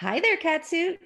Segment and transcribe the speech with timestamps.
[0.00, 0.96] Hi there, Catsuit.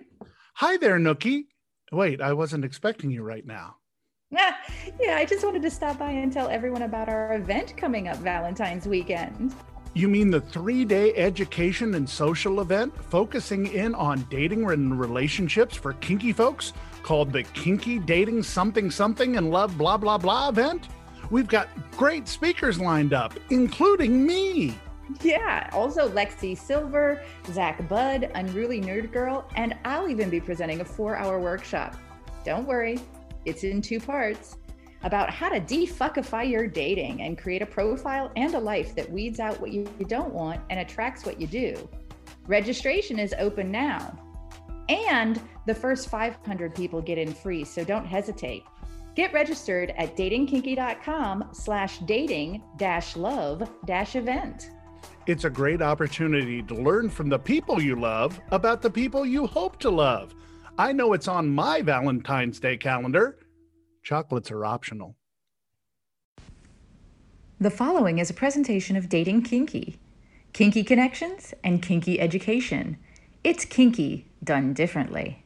[0.55, 1.47] Hi there, Nookie.
[1.91, 3.75] Wait, I wasn't expecting you right now.
[4.31, 8.19] yeah, I just wanted to stop by and tell everyone about our event coming up
[8.19, 9.53] Valentine's weekend.
[9.95, 15.75] You mean the three day education and social event focusing in on dating and relationships
[15.75, 16.73] for kinky folks
[17.03, 20.87] called the Kinky Dating Something Something and Love Blah Blah Blah event?
[21.33, 24.79] We've got great speakers lined up, including me.
[25.23, 30.85] Yeah, also Lexi Silver, Zach Budd, Unruly Nerd Girl, and I'll even be presenting a
[30.85, 31.97] four hour workshop.
[32.45, 32.99] Don't worry,
[33.45, 34.57] it's in two parts
[35.03, 39.39] about how to defuckify your dating and create a profile and a life that weeds
[39.39, 41.89] out what you don't want and attracts what you do.
[42.47, 44.19] Registration is open now.
[44.89, 48.65] And the first 500 people get in free, so don't hesitate.
[49.15, 54.71] Get registered at datingkinky.com slash dating dash love dash event.
[55.27, 59.47] It's a great opportunity to learn from the people you love about the people you
[59.47, 60.35] hope to love.
[60.77, 63.39] I know it's on my Valentine's Day calendar.
[64.03, 65.17] Chocolates are optional.
[67.59, 69.99] The following is a presentation of Dating Kinky,
[70.53, 72.99] Kinky Connections, and Kinky Education.
[73.43, 75.43] It's kinky done differently.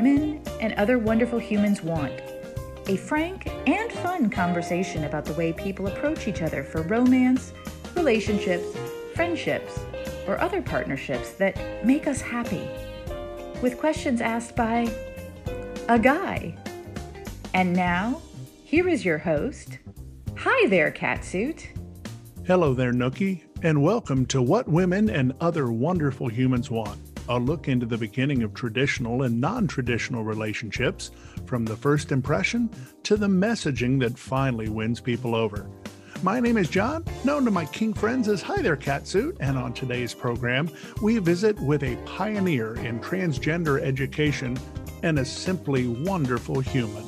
[0.00, 2.22] Women and other wonderful humans want
[2.86, 7.52] a frank and fun conversation about the way people approach each other for romance,
[7.94, 8.66] relationships,
[9.14, 9.78] friendships,
[10.26, 12.66] or other partnerships that make us happy.
[13.60, 14.90] With questions asked by
[15.90, 16.56] a guy.
[17.52, 18.22] And now,
[18.64, 19.78] here is your host.
[20.38, 21.66] Hi there, Catsuit.
[22.46, 27.68] Hello there, Nookie, and welcome to What Women and Other Wonderful Humans Want a look
[27.68, 31.12] into the beginning of traditional and non traditional relationships,
[31.46, 32.68] from the first impression
[33.04, 35.70] to the messaging that finally wins people over.
[36.24, 39.72] My name is John, known to my king friends as Hi There Catsuit, and on
[39.72, 40.70] today's program,
[41.02, 44.58] we visit with a pioneer in transgender education
[45.04, 47.04] and a simply wonderful human.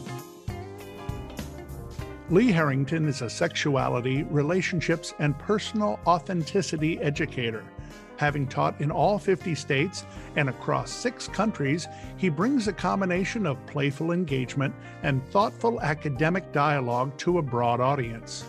[2.30, 7.64] Lee Harrington is a sexuality, relationships, and personal authenticity educator.
[8.16, 10.04] Having taught in all 50 states
[10.36, 17.16] and across six countries, he brings a combination of playful engagement and thoughtful academic dialogue
[17.18, 18.44] to a broad audience.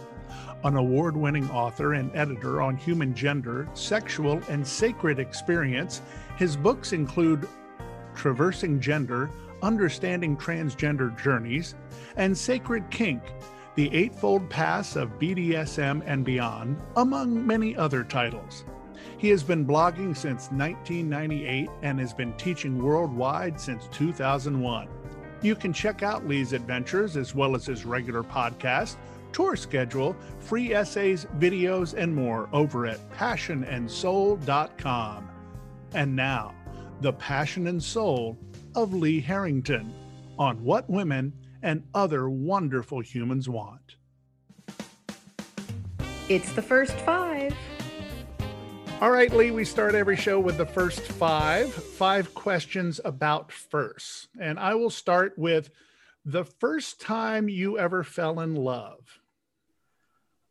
[0.63, 6.01] An award winning author and editor on human gender, sexual, and sacred experience,
[6.37, 7.47] his books include
[8.15, 9.29] Traversing Gender,
[9.61, 11.75] Understanding Transgender Journeys,
[12.15, 13.21] and Sacred Kink,
[13.75, 18.65] The Eightfold Paths of BDSM and Beyond, among many other titles.
[19.17, 24.87] He has been blogging since 1998 and has been teaching worldwide since 2001.
[25.41, 28.95] You can check out Lee's adventures as well as his regular podcast,
[29.33, 35.29] tour schedule, free essays, videos, and more over at passionandsoul.com.
[35.93, 36.55] And now,
[37.01, 38.37] the passion and soul
[38.75, 39.93] of Lee Harrington
[40.39, 43.97] on what women and other wonderful humans want.
[46.29, 47.53] It's the first five.
[49.01, 54.29] All right, Lee, we start every show with the first five, five questions about first.
[54.39, 55.69] And I will start with
[56.23, 59.19] the first time you ever fell in love.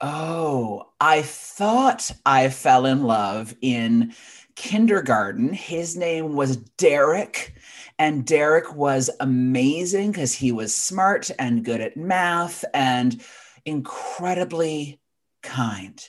[0.02, 4.14] Oh, I thought I fell in love in
[4.56, 5.52] kindergarten.
[5.52, 7.54] His name was Derek,
[7.98, 13.22] and Derek was amazing because he was smart and good at math and
[13.64, 15.00] incredibly
[15.42, 16.06] kind.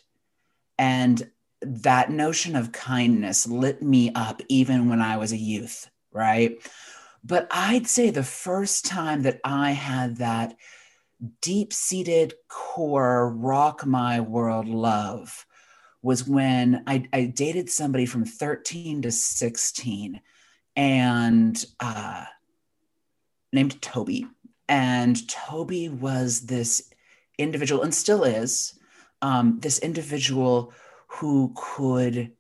[0.80, 1.30] And
[1.66, 6.58] that notion of kindness lit me up even when I was a youth, right?
[7.24, 10.56] But I'd say the first time that I had that
[11.42, 15.46] deep seated core rock my world love
[16.02, 20.20] was when I, I, dated somebody from 13 to 16
[20.76, 22.26] and uh,
[23.54, 24.28] named Toby.
[24.68, 26.92] And Toby was this
[27.38, 28.78] individual, and still is,
[29.22, 30.74] um, this individual
[31.16, 32.32] who could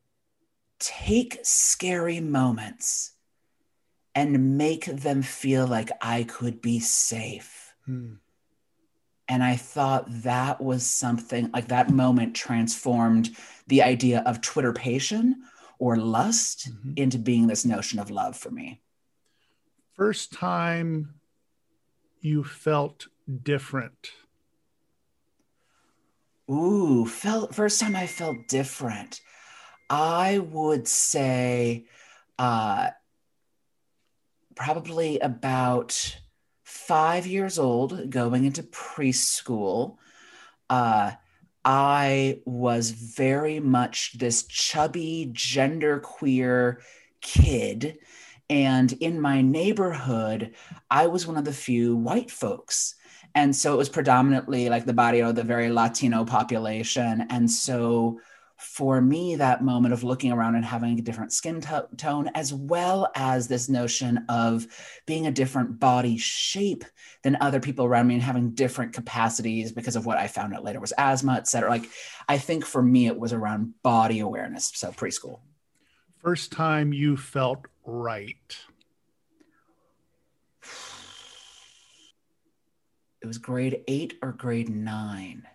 [0.79, 3.11] take scary moments
[4.15, 7.73] and make them feel like I could be safe.
[7.85, 8.15] Hmm.
[9.27, 13.35] And I thought that was something like that moment transformed
[13.67, 15.33] the idea of Twitter twitterpation
[15.79, 16.93] or lust mm-hmm.
[16.97, 18.81] into being this notion of love for me.
[19.95, 21.15] First time
[22.19, 23.07] you felt
[23.43, 24.11] different
[26.49, 29.21] Ooh, felt first time I felt different.
[29.89, 31.85] I would say
[32.37, 32.89] uh,
[34.55, 36.17] probably about
[36.63, 39.97] five years old, going into preschool.
[40.69, 41.11] Uh,
[41.63, 46.77] I was very much this chubby, genderqueer
[47.21, 47.99] kid.
[48.49, 50.55] And in my neighborhood,
[50.91, 52.95] I was one of the few white folks.
[53.35, 57.25] And so it was predominantly like the barrio, the very Latino population.
[57.29, 58.19] And so
[58.57, 61.59] for me, that moment of looking around and having a different skin
[61.97, 64.67] tone, as well as this notion of
[65.05, 66.85] being a different body shape
[67.23, 70.63] than other people around me and having different capacities because of what I found out
[70.63, 71.69] later was asthma, et cetera.
[71.69, 71.89] Like,
[72.29, 74.71] I think for me, it was around body awareness.
[74.75, 75.39] So preschool.
[76.19, 78.57] First time you felt right.
[83.23, 85.47] It was grade eight or grade nine.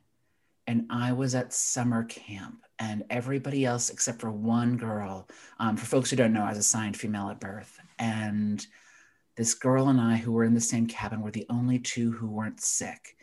[0.67, 5.29] And I was at summer camp, and everybody else, except for one girl,
[5.59, 7.79] um, for folks who don't know, I was assigned female at birth.
[7.99, 8.67] And
[9.37, 12.27] this girl and I, who were in the same cabin, were the only two who
[12.27, 13.17] weren't sick.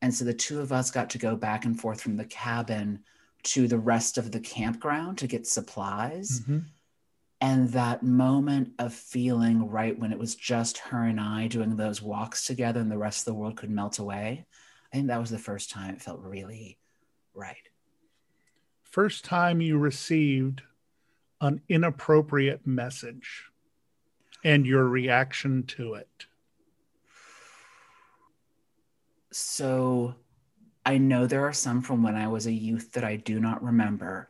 [0.00, 3.00] And so the two of us got to go back and forth from the cabin
[3.44, 6.40] to the rest of the campground to get supplies.
[6.40, 6.58] Mm-hmm.
[7.42, 12.00] And that moment of feeling right when it was just her and I doing those
[12.00, 14.46] walks together and the rest of the world could melt away,
[14.92, 16.78] I think that was the first time it felt really
[17.34, 17.68] right.
[18.84, 20.62] First time you received
[21.40, 23.46] an inappropriate message
[24.44, 26.26] and your reaction to it.
[29.32, 30.14] So
[30.86, 33.64] I know there are some from when I was a youth that I do not
[33.64, 34.28] remember,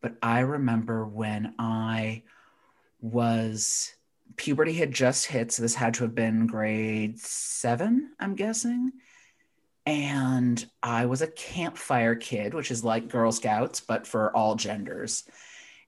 [0.00, 2.24] but I remember when I
[3.00, 3.94] was
[4.36, 5.52] puberty had just hit.
[5.52, 8.92] So this had to have been grade seven, I'm guessing.
[9.84, 15.24] And I was a campfire kid, which is like Girl Scouts, but for all genders.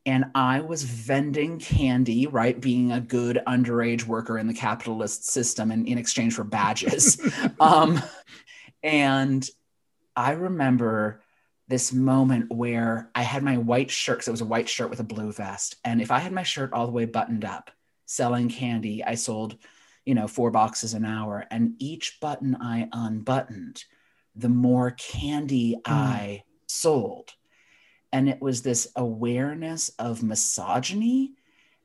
[0.07, 2.59] And I was vending candy, right?
[2.59, 7.21] Being a good underage worker in the capitalist system and in exchange for badges.
[7.61, 8.03] um,
[8.83, 9.47] and
[10.17, 11.23] I remember
[11.71, 14.99] this moment where I had my white shirt, because it was a white shirt with
[14.99, 15.77] a blue vest.
[15.85, 17.71] And if I had my shirt all the way buttoned up,
[18.07, 19.57] selling candy, I sold,
[20.05, 21.47] you know, four boxes an hour.
[21.49, 23.85] And each button I unbuttoned,
[24.35, 25.81] the more candy mm.
[25.87, 27.31] I sold.
[28.13, 31.35] And it was this awareness of misogyny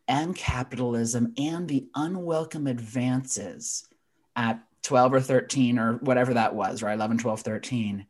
[0.07, 3.87] and capitalism and the unwelcome advances
[4.35, 6.95] at 12 or 13 or whatever that was, right?
[6.95, 8.07] 11, 12, 13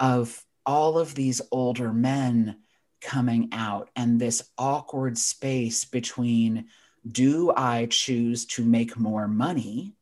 [0.00, 2.58] of all of these older men
[3.00, 6.66] coming out and this awkward space between
[7.10, 9.94] do I choose to make more money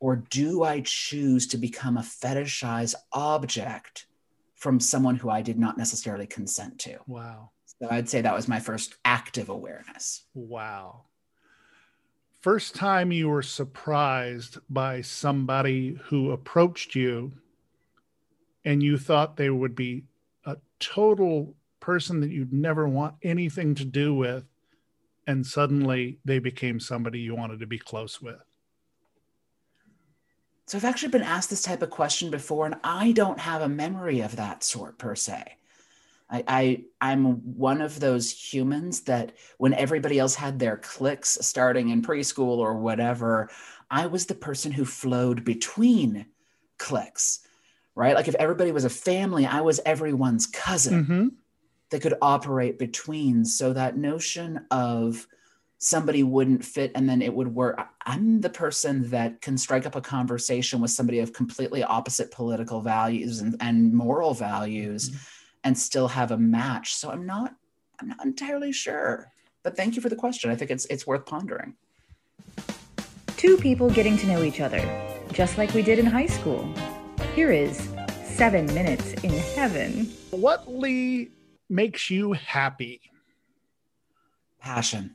[0.00, 4.06] or do I choose to become a fetishized object
[4.56, 6.98] from someone who I did not necessarily consent to?
[7.06, 7.50] Wow.
[7.66, 10.24] So I'd say that was my first active awareness.
[10.34, 11.04] Wow.
[12.40, 17.34] First time you were surprised by somebody who approached you
[18.64, 20.04] and you thought they would be
[20.44, 24.44] a total person that you'd never want anything to do with
[25.26, 28.42] and suddenly they became somebody you wanted to be close with.
[30.66, 33.68] So i've actually been asked this type of question before and i don't have a
[33.68, 35.44] memory of that sort per se.
[36.30, 41.90] I, I i'm one of those humans that when everybody else had their cliques starting
[41.90, 43.50] in preschool or whatever
[43.90, 46.26] i was the person who flowed between
[46.78, 47.40] cliques
[47.94, 48.14] right?
[48.14, 51.28] Like if everybody was a family, I was everyone's cousin mm-hmm.
[51.90, 53.44] that could operate between.
[53.44, 55.26] So that notion of
[55.78, 57.80] somebody wouldn't fit and then it would work.
[58.06, 62.80] I'm the person that can strike up a conversation with somebody of completely opposite political
[62.80, 65.18] values and, and moral values mm-hmm.
[65.64, 66.94] and still have a match.
[66.94, 67.54] So I'm not,
[68.00, 69.32] I'm not entirely sure.
[69.62, 70.50] But thank you for the question.
[70.50, 71.74] I think it's it's worth pondering.
[73.36, 74.80] Two people getting to know each other,
[75.32, 76.72] just like we did in high school.
[77.34, 77.88] Here is
[78.24, 80.12] Seven Minutes in Heaven.
[80.32, 81.30] What, Lee,
[81.70, 83.00] makes you happy?
[84.60, 85.14] Passion.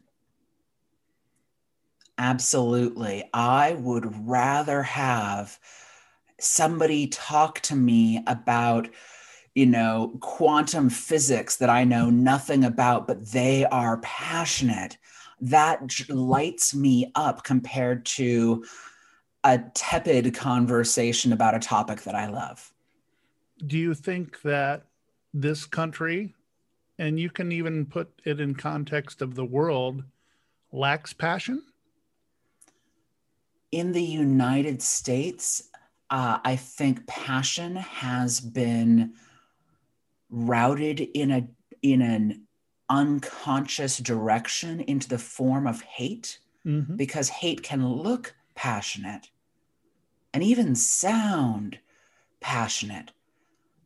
[2.17, 3.29] Absolutely.
[3.35, 5.59] I would rather have
[6.39, 8.89] somebody talk to me about
[9.53, 14.99] you know quantum physics that i know nothing about but they are passionate
[15.41, 18.63] that lights me up compared to
[19.47, 22.73] a tepid conversation about a topic that I love.
[23.65, 24.87] Do you think that
[25.33, 26.35] this country,
[26.99, 30.03] and you can even put it in context of the world,
[30.73, 31.63] lacks passion?
[33.71, 35.69] In the United States,
[36.09, 39.13] uh, I think passion has been
[40.29, 41.47] routed in a
[41.83, 42.47] in an
[42.89, 46.97] unconscious direction into the form of hate Mhm.
[46.97, 49.29] because hate can look passionate
[50.33, 51.79] and even sound
[52.39, 53.11] passionate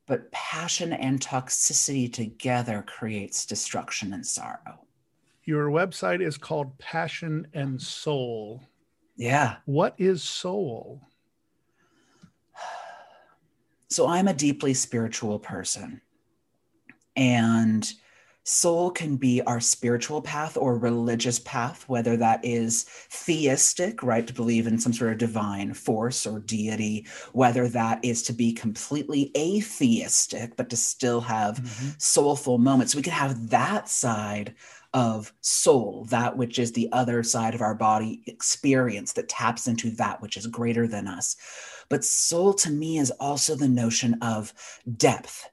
[0.07, 4.85] but passion and toxicity together creates destruction and sorrow
[5.45, 8.61] Your website is called Passion and Soul.
[9.15, 11.01] yeah What is soul?
[13.89, 16.01] so i'm a deeply spiritual person
[17.15, 17.93] and
[18.43, 24.33] soul can be our spiritual path or religious path whether that is theistic right to
[24.33, 29.31] believe in some sort of divine force or deity whether that is to be completely
[29.37, 32.01] atheistic but to still have Mhm.
[32.01, 32.95] soulful moments.
[32.95, 34.55] We can have that side
[34.93, 39.91] of soul that which is the other side of our body experience that taps into
[39.91, 41.35] that which is greater than us.
[41.89, 44.53] But soul to me is also the notion of
[44.97, 45.47] depth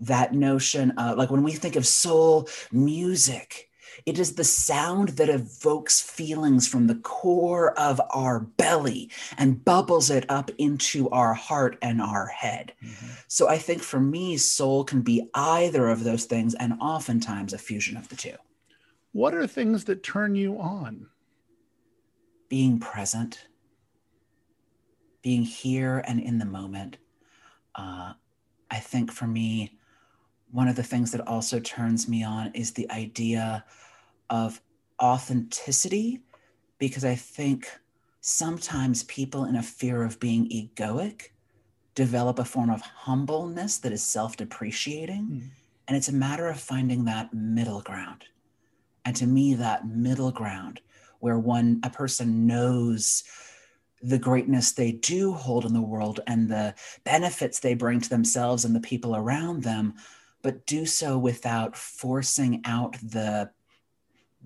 [0.00, 3.68] that notion of like when we think of soul music
[4.06, 10.08] it is the sound that evokes feelings from the core of our belly and bubbles
[10.08, 12.72] it up into our heart and our head
[13.32, 17.58] so I think for me, soul can be either of those things and oftentimes a
[17.58, 18.34] fusion of the two.
[19.12, 21.06] What are things that turn you on?
[22.48, 23.46] Being present,
[25.22, 26.96] being here and in the moment.
[27.74, 28.14] Uh,
[28.70, 29.78] I think for me,
[30.52, 33.64] one of the things that also turns me on is the idea
[34.28, 34.60] of
[35.00, 36.20] authenticity,
[36.78, 37.68] because I think
[38.20, 41.28] sometimes people in a fear of being egoic
[41.94, 45.28] develop a form of humbleness that is self depreciating.
[45.30, 45.50] Mm.
[45.88, 48.24] And it's a matter of finding that middle ground.
[49.04, 50.80] And to me, that middle ground
[51.18, 53.24] where one, a person knows
[54.02, 58.64] the greatness they do hold in the world and the benefits they bring to themselves
[58.64, 59.94] and the people around them,
[60.42, 63.50] but do so without forcing out the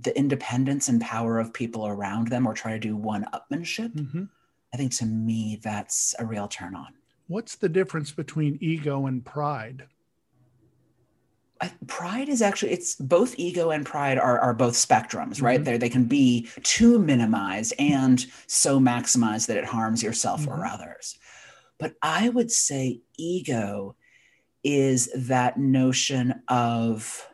[0.00, 3.92] the independence and power of people around them or try to do one upmanship.
[3.92, 4.28] Mhm.
[4.72, 6.94] I think to me, that's a real turn on.
[7.28, 9.86] What's the difference between ego and pride?
[11.60, 15.64] I, pride is actually it's both ego and pride are, are both spectrums right Mhm.
[15.64, 20.72] there they can be too minimized and so maximized that it harms yourself or Mhm.
[20.74, 21.16] others
[21.78, 23.94] but i would say ego
[24.64, 27.28] is that notion of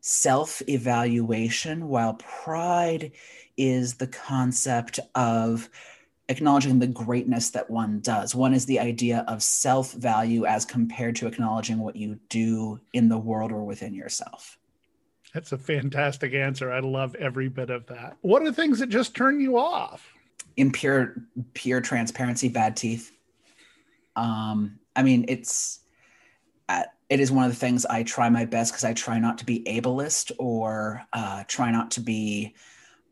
[0.00, 3.12] self evaluation while pride
[3.56, 5.70] is the concept of
[6.28, 8.34] acknowledging the greatness that one does.
[8.34, 13.08] One is the idea of self value as compared to acknowledging what you do in
[13.08, 14.58] the world or within yourself.
[15.32, 16.70] That's a fantastic answer.
[16.70, 18.16] I love every bit of that.
[18.20, 20.12] What are things that just turn you off?
[20.56, 21.16] In pure,
[21.54, 23.10] pure transparency, bad teeth.
[24.14, 25.80] Um, I mean, it's
[26.68, 29.38] uh, it is one of the things I try my best because I try not
[29.38, 32.54] to be ableist or uh, try not to be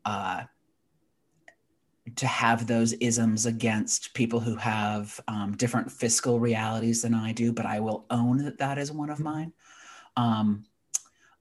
[0.05, 0.43] uh,
[2.15, 7.53] to have those isms against people who have um, different fiscal realities than I do,
[7.53, 9.53] but I will own that that is one of mine.
[10.17, 10.65] Um,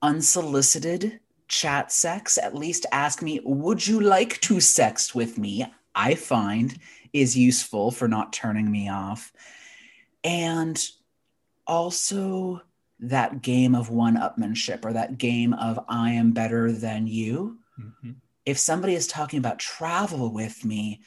[0.02, 5.66] unsolicited chat sex, at least ask me, would you like to sext with me?
[5.94, 6.78] I find
[7.12, 9.32] is useful for not turning me off.
[10.24, 10.82] And
[11.72, 12.60] also
[13.00, 18.16] that game of one upmanship or that game of I am better than you Mhm.
[18.44, 21.00] if somebody is talking about travel with me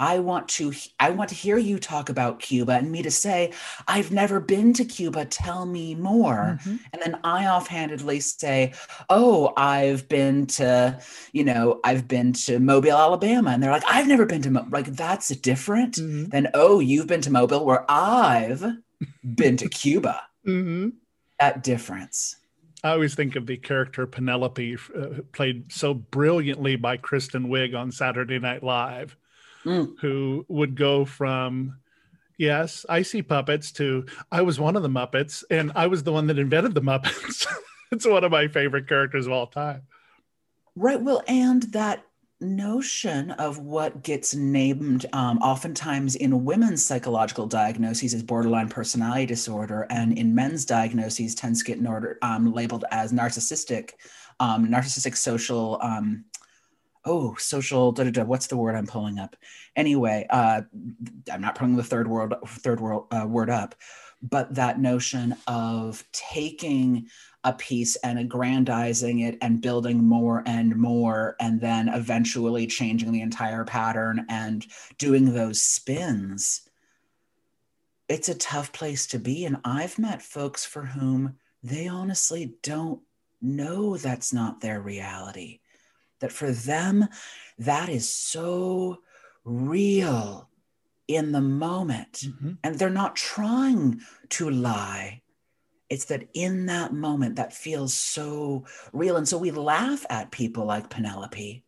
[0.00, 3.52] i want to i want to hear you talk about cuba and me to say
[3.94, 6.78] i've never been to cuba tell me more Mhm.
[6.92, 8.72] and then i offhandedly say
[9.10, 10.70] oh i've been to
[11.32, 14.68] you know i've been to mobile alabama and they're like i've never been to Mo-.
[14.70, 16.30] like that's different Mhm.
[16.32, 18.64] than oh you've been to mobile where i've
[19.34, 20.92] been to cuba Mhm.
[21.40, 22.36] that difference
[22.84, 27.90] I always think of the character Penelope, uh, played so brilliantly by Kristen Wiig on
[27.90, 29.16] Saturday Night Live,
[29.64, 29.98] Mm.
[30.00, 31.76] who would go from,
[32.36, 36.12] yes, I see puppets to I was one of the Muppets and I was the
[36.12, 37.46] one that invented the Muppets.
[37.90, 39.82] it's one of my favorite characters of all time.
[40.76, 41.00] Right.
[41.00, 42.04] Well, and that
[42.40, 49.86] notion of what gets named um, oftentimes in women's psychological diagnoses as borderline personality disorder,
[49.90, 53.92] and in men's diagnoses tends to get order, um, labeled as narcissistic,
[54.40, 55.78] um, narcissistic social.
[55.82, 56.24] Um,
[57.04, 57.90] oh, social.
[57.92, 59.34] Da, da, da, what's the word I'm pulling up?
[59.74, 60.62] Anyway, uh,
[61.32, 63.74] I'm not pulling the third word third word, uh, word up,
[64.22, 67.08] but that notion of taking
[67.44, 73.22] a piece and aggrandizing it and building more and more and then eventually changing the
[73.22, 74.66] entire pattern and
[74.98, 76.68] doing those spins
[78.08, 79.44] it's a tough place to be.
[79.44, 83.00] And I've met folks for whom they honestly don't
[83.40, 85.60] know that's not their reality.
[86.20, 87.06] That for them,
[87.58, 88.98] that is so
[89.44, 90.48] real
[91.06, 92.24] in the moment.
[92.26, 92.52] Mm-hmm.
[92.64, 95.22] And they're not trying to lie.
[95.90, 99.16] It's that in that moment that feels so real.
[99.16, 101.62] And so we laugh at people like Penelope.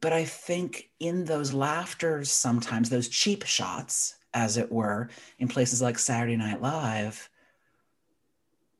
[0.00, 5.82] But I think in those laughters, sometimes those cheap shots, as it were, in places
[5.82, 7.28] like Saturday Night Live,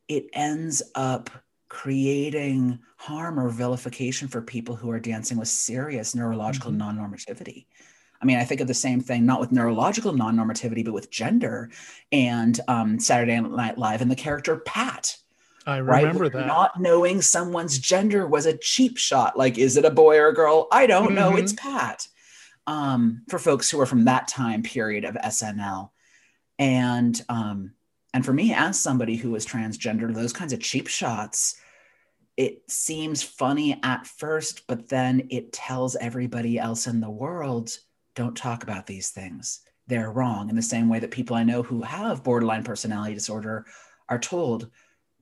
[0.08, 1.30] it ends up
[1.68, 6.78] creating harm or vilification for people who are dancing with serious neurological mm-hmm.
[6.78, 7.66] non-normativity.
[8.22, 11.10] I mean, I think of the same thing, not with neurological non normativity, but with
[11.10, 11.70] gender
[12.12, 15.16] and um, Saturday Night Live and the character Pat.
[15.66, 16.32] I remember right?
[16.32, 16.46] that.
[16.46, 19.38] Not knowing someone's gender was a cheap shot.
[19.38, 20.68] Like, is it a boy or a girl?
[20.72, 21.14] I don't mm-hmm.
[21.14, 21.36] know.
[21.36, 22.06] It's Pat.
[22.66, 25.90] Um, for folks who are from that time period of SNL.
[26.58, 27.72] And um,
[28.12, 31.56] and for me, as somebody who was transgender, those kinds of cheap shots,
[32.36, 37.76] it seems funny at first, but then it tells everybody else in the world,
[38.14, 39.60] don't talk about these things.
[39.86, 40.48] They're wrong.
[40.48, 43.66] In the same way that people I know who have borderline personality disorder
[44.08, 44.70] are told,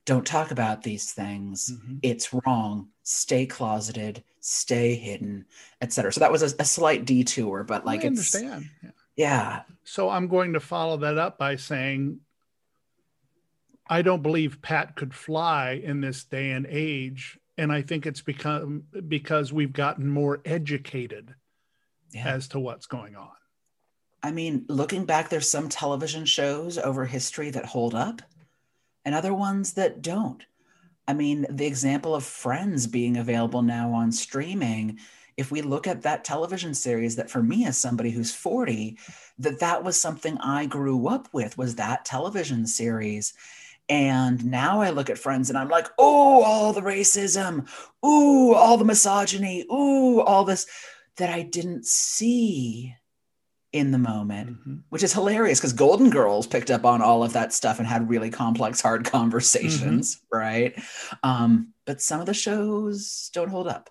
[0.05, 1.71] don't talk about these things.
[1.73, 1.97] Mm-hmm.
[2.03, 2.89] It's wrong.
[3.03, 5.47] Stay closeted, stay hidden,
[5.81, 6.13] etc.
[6.13, 8.71] So that was a, a, slight detour, but like I it's understand.
[8.83, 8.91] Yeah.
[9.17, 9.63] yeah.
[9.85, 12.21] So I'm going to follow that up by saying
[13.89, 17.39] I don't believe Pat could fly in this day and age.
[17.57, 21.35] And I think it's become because we've gotten more educated
[22.13, 22.29] yeah.
[22.29, 23.31] as to what's going on.
[24.23, 28.23] I mean, looking back, there's some television shows over history that hold up
[29.05, 30.45] and other ones that don't.
[31.07, 34.99] I mean, the example of Friends being available now on streaming,
[35.39, 38.99] if we look at that television series that for me as somebody who's 40,
[39.39, 43.33] that that was something I grew up with was that television series.
[43.89, 47.69] And now I look at Friends and I'm like, oh, all the racism,
[48.05, 50.67] ooh, all the misogyny, ooh, all this
[51.19, 52.95] that I didn't see
[53.73, 54.77] in the moment, mm-hmm.
[54.89, 58.09] which is hilarious because Golden Girls picked up on all of that stuff and had
[58.09, 60.37] really complex, hard conversations, mm-hmm.
[60.37, 60.83] right?
[61.23, 63.91] Um, but some of the shows don't hold up.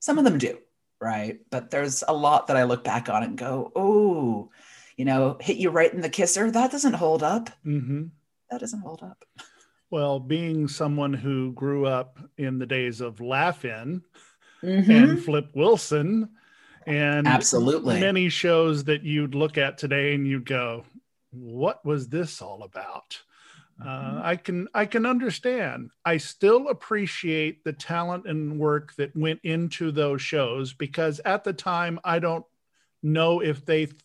[0.00, 0.58] Some of them do,
[1.00, 1.40] right?
[1.50, 4.50] But there's a lot that I look back on and go, oh,
[4.96, 6.50] you know, hit you right in the kisser.
[6.50, 7.50] That doesn't hold up.
[7.66, 8.04] Mm-hmm.
[8.50, 9.24] That doesn't hold up.
[9.90, 14.02] Well, being someone who grew up in the days of Laugh-In
[14.62, 14.90] mm-hmm.
[14.90, 16.30] and Flip Wilson,
[16.86, 18.00] and absolutely.
[18.00, 20.84] many shows that you'd look at today and you'd go
[21.32, 23.20] what was this all about?
[23.80, 24.18] Uh, mm-hmm.
[24.18, 25.90] uh, i can i can understand.
[26.04, 31.54] I still appreciate the talent and work that went into those shows because at the
[31.54, 32.44] time i don't
[33.02, 33.96] know if they th-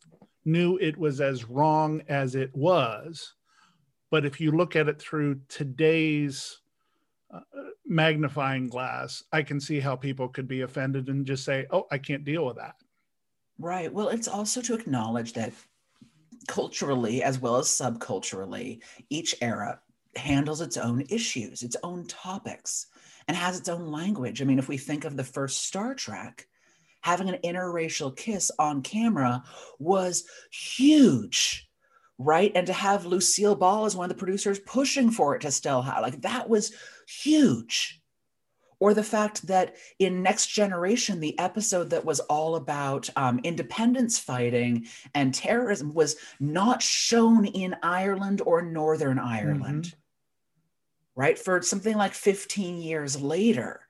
[0.46, 3.34] knew it was as wrong as it was.
[4.10, 6.62] But if you look at it through today's
[7.86, 11.98] magnifying glass, I can see how people could be offended and just say, oh, I
[11.98, 12.76] can't deal with that.
[13.60, 13.92] Right.
[13.92, 15.52] Well, it's also to acknowledge that
[16.48, 19.80] culturally as well as subculturally, each era
[20.16, 22.88] handles its own issues, its own topics,
[23.28, 24.42] and has its own language.
[24.42, 26.48] I mean, if we think of the first Star Trek,
[27.02, 29.44] having an interracial kiss on camera
[29.80, 31.67] was huge
[32.18, 32.52] right?
[32.56, 35.82] And to have Lucille Ball as one of the producers pushing for it to still
[35.82, 36.74] have, like that was
[37.08, 38.02] huge.
[38.80, 44.20] Or the fact that in Next Generation, the episode that was all about um, independence
[44.20, 51.20] fighting and terrorism was not shown in Ireland or Northern Ireland, mm-hmm.
[51.20, 51.40] right?
[51.40, 53.82] For something like 15 years later,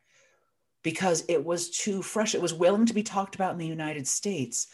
[0.84, 2.34] because it was too fresh.
[2.34, 4.68] It was willing to be talked about in the United States,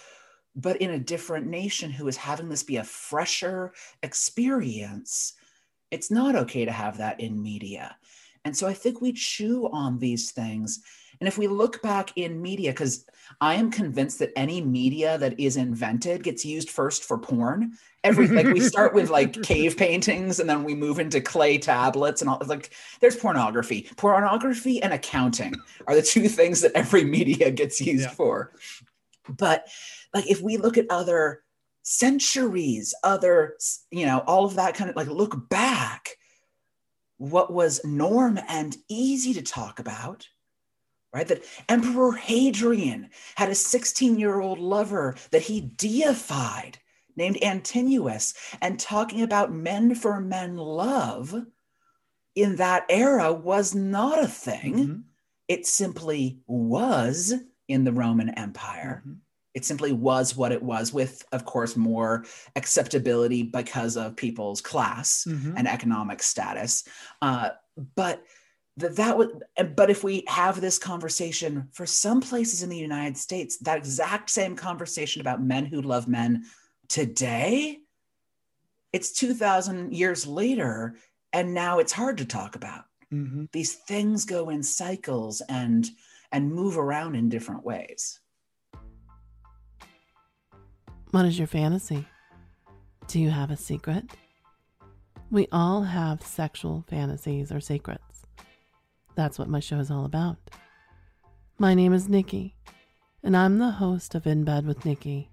[0.56, 5.34] but in a different nation who is having this be a fresher experience,
[5.92, 7.96] it's not okay to have that in media.
[8.46, 10.82] And so I think we chew on these things.
[11.20, 13.06] And if we look back in media, because
[13.40, 17.78] I am convinced that any media that is invented gets used first for porn.
[18.04, 22.22] Every like we start with like cave paintings and then we move into clay tablets
[22.22, 23.88] and all like there's pornography.
[23.96, 25.54] Pornography and accounting
[25.88, 28.10] are the two things that every media gets used yeah.
[28.10, 28.52] for.
[29.30, 29.70] But
[30.14, 31.44] like if we look at other
[31.84, 33.58] centuries, other,
[33.92, 36.10] you know, all of that kind of like look back,
[37.18, 40.28] what was norm and easy to talk about,
[41.14, 41.28] right?
[41.28, 46.80] That Emperor Hadrian had a 16 year old lover that he deified
[47.16, 51.46] named Antinous, and talking about men for men love
[52.34, 54.74] in that era was not a thing.
[54.74, 55.00] Mm-hmm.
[55.48, 57.36] It simply was
[57.68, 59.04] in the Roman Empire.
[59.06, 59.23] Mm-hmm
[59.54, 65.26] It simply was what it was, with, of course, more acceptability because of people's class
[65.28, 65.54] Mhm.
[65.56, 66.84] and economic status.
[67.22, 67.50] Uh,
[67.96, 68.24] but
[68.78, 69.44] that that would
[69.76, 74.32] but if we have this conversation for some places in the united states that exact
[74.32, 76.44] same conversation about men who love men
[76.88, 77.80] today
[78.92, 80.96] it's 2000 years later
[81.32, 83.52] and now it's hard to talk about Mhm.
[83.52, 85.92] these things go in cycles and
[86.32, 88.20] and move around in different ways
[91.14, 92.08] What is your fantasy?
[93.06, 94.10] Do you have a secret?
[95.30, 98.24] We all have sexual fantasies or secrets.
[99.14, 100.38] That's what my show is all about.
[101.60, 102.56] My name is Nikki,
[103.22, 105.30] and I'm the host of In Bed with Nikki.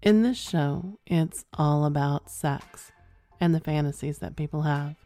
[0.00, 2.90] In this show, it's all about sex
[3.42, 4.96] and the fantasies that people have.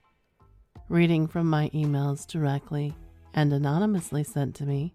[0.88, 2.94] Reading from my emails directly
[3.34, 4.94] and anonymously sent to me,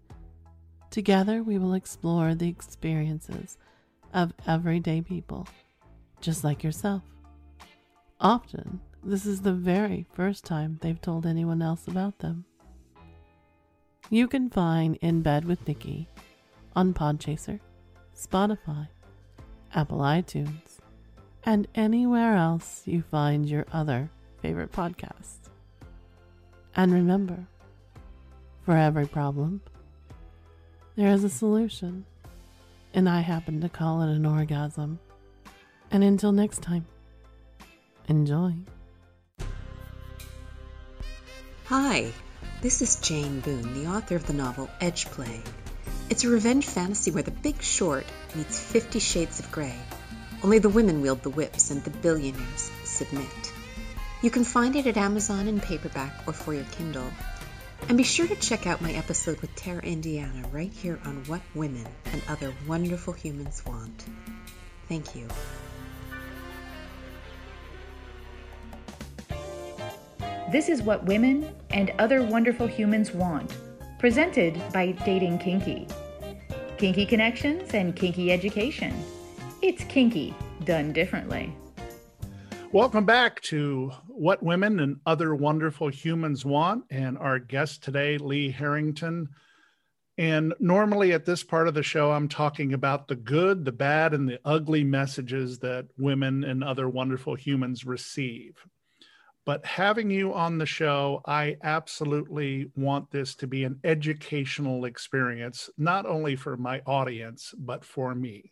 [0.88, 3.58] together we will explore the experiences
[4.14, 5.46] of everyday people,
[6.20, 7.02] just like yourself.
[8.20, 12.46] Often, this is the very first time they've told anyone else about them.
[14.08, 16.08] You can find In Bed with Nikki
[16.76, 17.60] on Podchaser,
[18.16, 18.88] Spotify,
[19.74, 20.78] Apple iTunes,
[21.42, 25.50] and anywhere else you find your other favorite podcasts.
[26.76, 27.46] And remember,
[28.62, 29.60] for every problem,
[30.96, 32.06] there is a solution
[32.94, 34.98] and I happen to call it an orgasm.
[35.90, 36.86] And until next time,
[38.08, 38.54] enjoy.
[41.66, 42.12] Hi,
[42.62, 45.40] this is Jane Boone, the author of the novel Edgeplay.
[46.08, 49.74] It's a revenge fantasy where the big short meets Fifty Shades of Grey.
[50.42, 53.52] Only the women wield the whips and the billionaires submit.
[54.22, 57.10] You can find it at Amazon in paperback or for your Kindle.
[57.88, 61.42] And be sure to check out my episode with Tara Indiana right here on What
[61.54, 64.06] Women and Other Wonderful Humans Want.
[64.88, 65.28] Thank you.
[70.50, 73.54] This is what women and other wonderful humans want,
[73.98, 75.86] presented by Dating Kinky.
[76.78, 78.94] Kinky connections and kinky education.
[79.60, 81.54] It's kinky done differently.
[82.74, 88.50] Welcome back to What Women and Other Wonderful Humans Want, and our guest today, Lee
[88.50, 89.28] Harrington.
[90.18, 94.12] And normally at this part of the show, I'm talking about the good, the bad,
[94.12, 98.56] and the ugly messages that women and other wonderful humans receive.
[99.44, 105.70] But having you on the show, I absolutely want this to be an educational experience,
[105.78, 108.50] not only for my audience, but for me.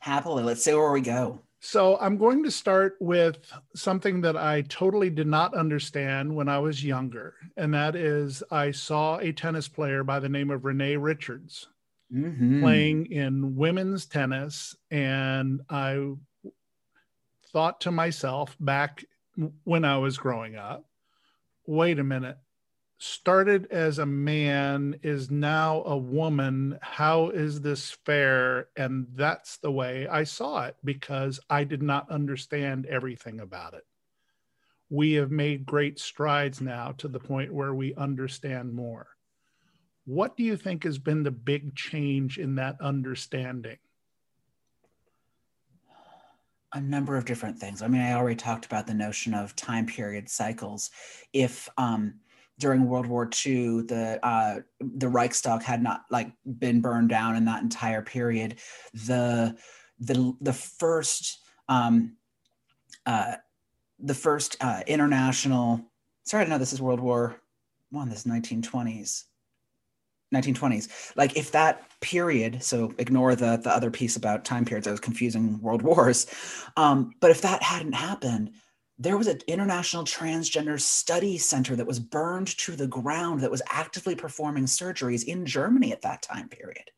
[0.00, 4.62] happily let's see where we go So I'm going to start with something that I
[4.62, 9.66] totally did not understand when I was younger, and that is I saw a tennis
[9.68, 11.68] player by the name of Renee Richards
[12.10, 12.60] Mhm.
[12.60, 16.14] playing in women's tennis, and I
[17.52, 19.04] thought to myself back
[19.64, 20.88] when I was growing up,
[21.66, 22.38] wait a minute.
[22.98, 26.78] Started as a man, is now a woman.
[26.80, 28.68] How is this fair?
[28.76, 33.84] And that's the way I saw it because I did not understand everything about it.
[34.88, 39.08] We have made great strides now to the point where we understand more.
[40.06, 43.78] What do you think has been the big change in that understanding?
[46.72, 47.80] a number of different things.
[47.80, 50.90] I mean, I already talked about the notion of time period cycles.
[51.32, 52.20] If um,
[52.58, 57.44] during World War II, the uh, the Reichstag had not like been burned down in
[57.46, 58.56] that entire period,
[58.94, 59.56] the
[59.98, 62.16] the the first um,
[63.04, 63.36] uh,
[63.98, 65.80] the first uh, international.
[66.24, 67.40] Sorry, no, this is World War
[67.90, 68.08] One.
[68.08, 69.24] This is 1920s.
[70.34, 74.90] 1920s like if that period so ignore the the other piece about time periods i
[74.90, 76.26] was confusing world wars
[76.76, 78.50] um, but if that hadn't happened
[78.98, 83.62] there was an international transgender study center that was burned to the ground that was
[83.70, 86.90] actively performing surgeries in germany at that time period.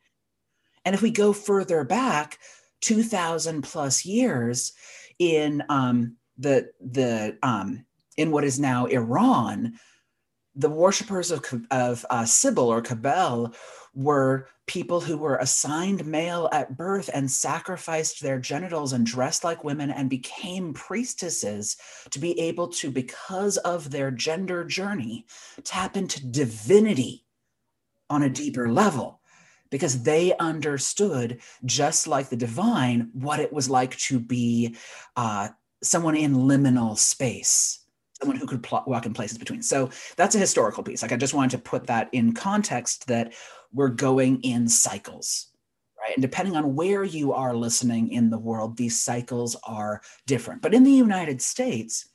[0.85, 2.39] And if we go further back
[2.83, 4.73] 2000 plus years
[5.19, 7.85] in um, the the um,
[8.17, 9.75] in what is now iran
[10.59, 13.55] the worshippers of, of uh, Cybele or Kybele
[13.95, 19.65] were people who were assigned male at birth and sacrificed their genitals and dressed like
[19.65, 21.77] women and became priestesses
[22.11, 25.25] to be able to, because of their gender journey,
[25.63, 27.25] tap into divinity
[28.11, 29.21] on a deeper level.
[29.71, 34.77] Because they understood, just like the divine, what it was like to be
[35.15, 35.49] uh,
[35.83, 37.85] someone in liminal space
[38.21, 39.63] someone who could pl- walk in places between.
[39.63, 41.03] So that's a historical piece.
[41.03, 43.35] Like I just wanted to put that in context that
[43.73, 45.49] we're going in cycles,
[46.01, 46.15] Right?
[46.15, 50.63] And depending on where you are listening in the world, these cycles are different.
[50.63, 52.09] But in the United States,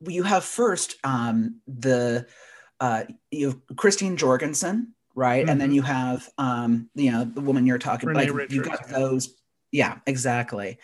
[0.00, 2.26] you have first um, the
[2.80, 5.42] uh, you have Christine Jorgensen, right?
[5.42, 5.50] Mm-hmm.
[5.50, 5.76] And then mm-hmm.
[5.76, 8.28] you have um, you know the woman you're talking about.
[8.28, 9.34] Like, you got those,
[9.72, 10.78] yeah, exactly.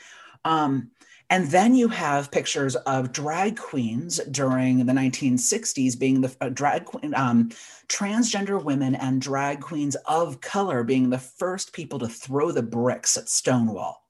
[0.45, 0.91] Um,
[1.31, 6.87] and then you have pictures of drag queens during the 1960s being the uh, drag
[6.87, 7.51] queen, um,
[7.89, 13.17] transgender women and drag queens of color being the first people to throw the bricks
[13.17, 14.05] at Stonewall.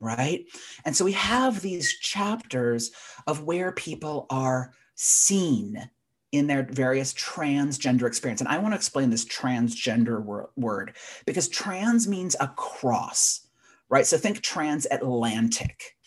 [0.00, 0.46] Right.
[0.84, 2.90] And so we have these chapters
[3.28, 5.88] of where people are seen
[6.32, 8.40] in their various transgender experience.
[8.40, 13.46] And I want to explain this transgender wor- word because trans means across
[13.92, 14.06] right?
[14.06, 15.98] So think transatlantic,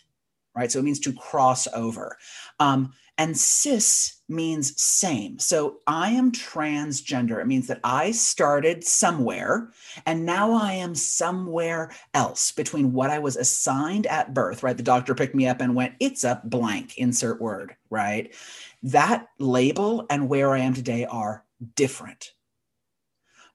[0.56, 0.72] right?
[0.72, 2.18] So it means to cross over.
[2.60, 5.38] Um, and cis means same.
[5.38, 7.40] So I am transgender.
[7.40, 9.70] It means that I started somewhere
[10.08, 14.76] and now I am somewhere else between what I was assigned at birth, right?
[14.76, 18.34] The doctor picked me up and went, it's a blank, insert word, right?
[18.82, 21.46] That label and where I am today are
[21.76, 22.32] different.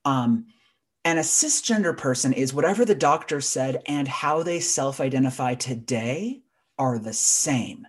[0.04, 0.46] Um,
[1.04, 6.42] and a cisgender person is whatever the doctor said and how they self identify today
[6.78, 7.86] are the same.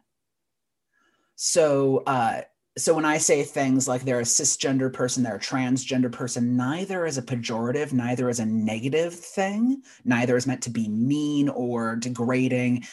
[1.36, 2.42] So, uh,
[2.78, 7.06] so when I say things like they're a cisgender person, they're a transgender person, neither
[7.06, 11.98] is a pejorative, neither is a negative thing, neither is meant to be mean or
[11.98, 12.86] degrading.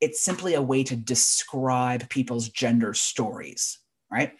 [0.00, 3.78] It's simply a way to describe people's gender stories,
[4.10, 4.34] right?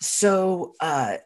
[0.00, 1.16] So, uh,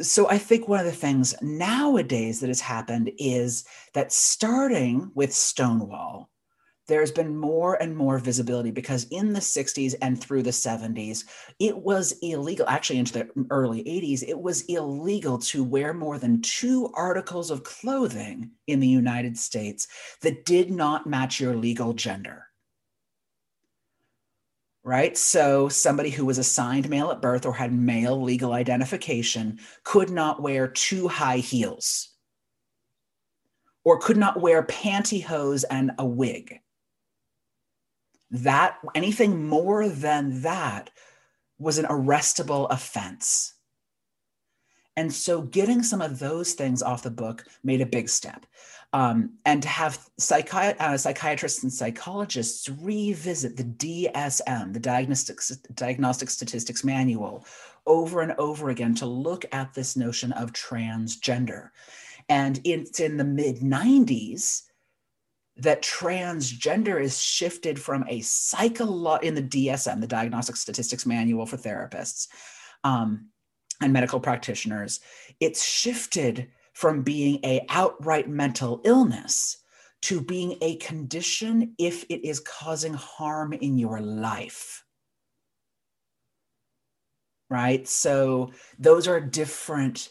[0.00, 5.32] so I think one of the things nowadays that has happened is that starting with
[5.32, 6.30] Stonewall,
[6.88, 11.24] there's been more and more visibility because in the 60s and through the 70s,
[11.60, 16.42] it was illegal, actually into the early 80s, it was illegal to wear more than
[16.42, 19.86] two articles of clothing in the United States
[20.22, 22.49] that did not match your legal gender
[24.82, 25.16] right?
[25.16, 30.42] So somebody who was assigned male at birth or had male legal identification could not
[30.42, 32.10] wear two high heels
[33.84, 36.60] or could not wear pantyhose and a wig.
[38.30, 40.90] That anything more than that
[41.58, 43.54] was an arrestable offense.
[44.96, 48.46] And so getting some of those things off the book made a big step.
[48.92, 55.38] Um, and to have psychi- uh, psychiatrists and psychologists revisit the DSM, the Diagnostic,
[55.74, 57.44] Diagnostic Statistics Manual,
[57.86, 61.70] over and over again to look at this notion of transgender.
[62.28, 64.62] And it's in the mid 90s
[65.56, 71.56] that transgender is shifted from a psycholo in the DSM, the Diagnostic Statistics Manual for
[71.56, 72.28] Therapists
[72.82, 73.26] um,
[73.80, 75.00] and medical practitioners.
[75.38, 76.48] It's shifted
[76.80, 79.58] from being a outright mental illness
[80.00, 84.82] to being a condition if it is causing harm in your life.
[87.50, 87.86] Right?
[87.86, 90.08] So those are different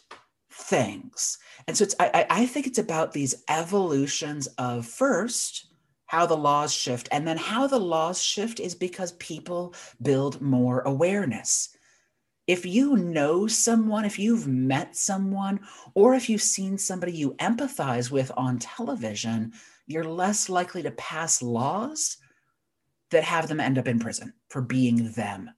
[0.52, 1.40] things.
[1.68, 5.72] And so it's i, I think it's about these evolutions of first
[6.06, 10.82] how the laws shift and then how the laws shift is because people build more
[10.82, 11.70] awareness
[12.50, 15.60] if you know someone, if you've met someone,
[15.94, 19.54] or if you've seen somebody you empathize with on television,
[19.86, 22.18] you're less likely to pass laws
[23.12, 25.52] that have them end up in prison for being them.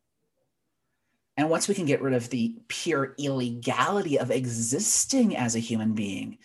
[1.37, 5.93] And once we can get rid of the pure illegality of existing as a human
[5.93, 6.39] being,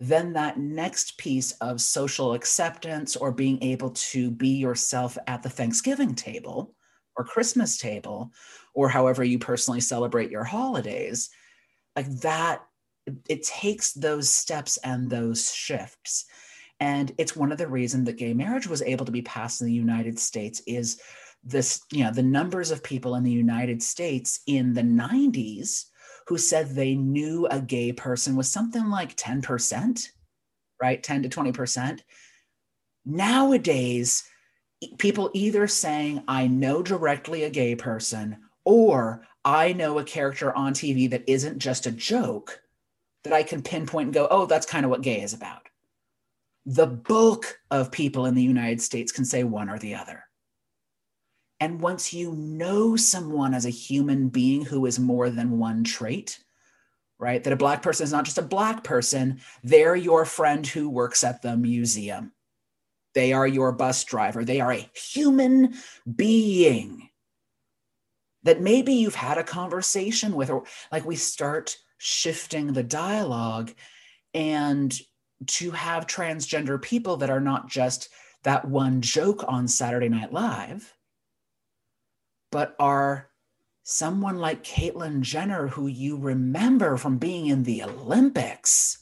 [0.00, 5.48] then that next piece of social acceptance or being able to be yourself at the
[5.48, 6.74] Thanksgiving table
[7.16, 8.32] or Christmas table
[8.74, 11.30] or however you personally celebrate your holidays
[11.96, 12.62] like that
[13.28, 16.26] it takes those steps and those shifts.
[16.80, 19.66] And it's one of the reasons that gay marriage was able to be passed in
[19.66, 21.00] the united states is
[21.44, 25.86] this you know the numbers of people in the united states in the 90s
[26.28, 30.08] who said they knew a gay person was something like 10%
[30.82, 31.02] right?
[31.02, 32.00] 10 to 20%
[33.04, 34.24] nowadays
[34.98, 40.72] people either saying i know directly a gay person or I know a character on
[40.72, 42.60] TV that isn't just a joke
[43.24, 45.68] that I can pinpoint and go, oh, that's kind of what gay is about.
[46.66, 50.24] The bulk of people in the United States can say one or the other.
[51.58, 56.38] And once you know someone as a human being who is more than one trait,
[57.18, 57.42] right?
[57.42, 61.22] That a Black person is not just a Black person, they're your friend who works
[61.22, 62.32] at the museum.
[63.14, 64.44] They are your bus driver.
[64.44, 65.74] They are a human
[66.16, 67.10] being
[68.42, 73.72] that maybe you've had a conversation with, or like we start shifting the dialogue
[74.34, 74.98] and
[75.46, 78.08] to have transgender people that are not just
[78.42, 80.94] that one joke on Saturday Night Live,
[82.50, 83.28] but are
[83.84, 89.01] someone like Caitlyn Jenner, who you remember from being in the Olympics,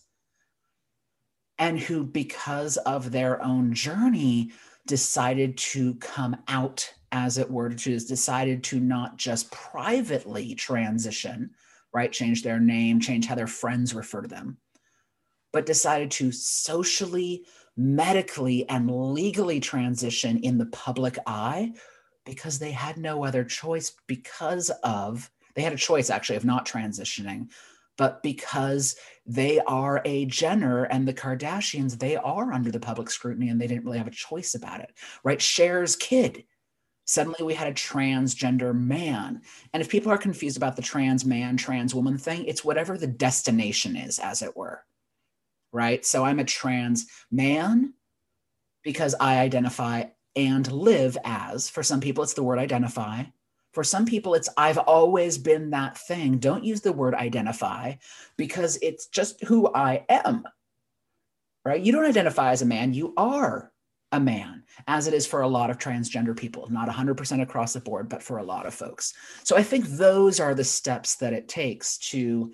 [1.60, 4.50] and who, because of their own journey,
[4.86, 11.50] decided to come out, as it were, to decided to not just privately transition,
[11.92, 12.10] right?
[12.10, 14.56] Change their name, change how their friends refer to them,
[15.52, 17.44] but decided to socially,
[17.76, 21.74] medically, and legally transition in the public eye
[22.24, 26.64] because they had no other choice because of they had a choice actually of not
[26.64, 27.48] transitioning
[28.00, 33.50] but because they are a Jenner and the Kardashians, they are under the public scrutiny
[33.50, 34.90] and they didn't really have a choice about it,
[35.22, 35.38] right?
[35.38, 36.44] Cher's kid.
[37.04, 39.42] Suddenly we had a transgender man.
[39.74, 43.06] And if people are confused about the trans man, trans woman thing, it's whatever the
[43.06, 44.82] destination is, as it were,
[45.70, 46.02] right?
[46.02, 47.92] So I'm a trans man
[48.82, 51.68] because I identify and live as.
[51.68, 53.24] For some people, it's the word identify.
[53.72, 56.38] For some people, it's I've always been that thing.
[56.38, 57.94] Don't use the word identify
[58.36, 60.44] because it's just who I am,
[61.64, 61.80] right?
[61.80, 63.72] You don't identify as a man, you are
[64.12, 67.80] a man, as it is for a lot of transgender people, not 100% across the
[67.80, 69.14] board, but for a lot of folks.
[69.44, 72.52] So I think those are the steps that it takes to,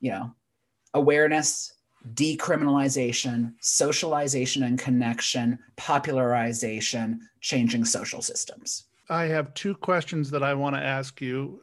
[0.00, 0.32] you know,
[0.94, 1.72] awareness,
[2.14, 8.84] decriminalization, socialization and connection, popularization, changing social systems.
[9.08, 11.62] I have two questions that I want to ask you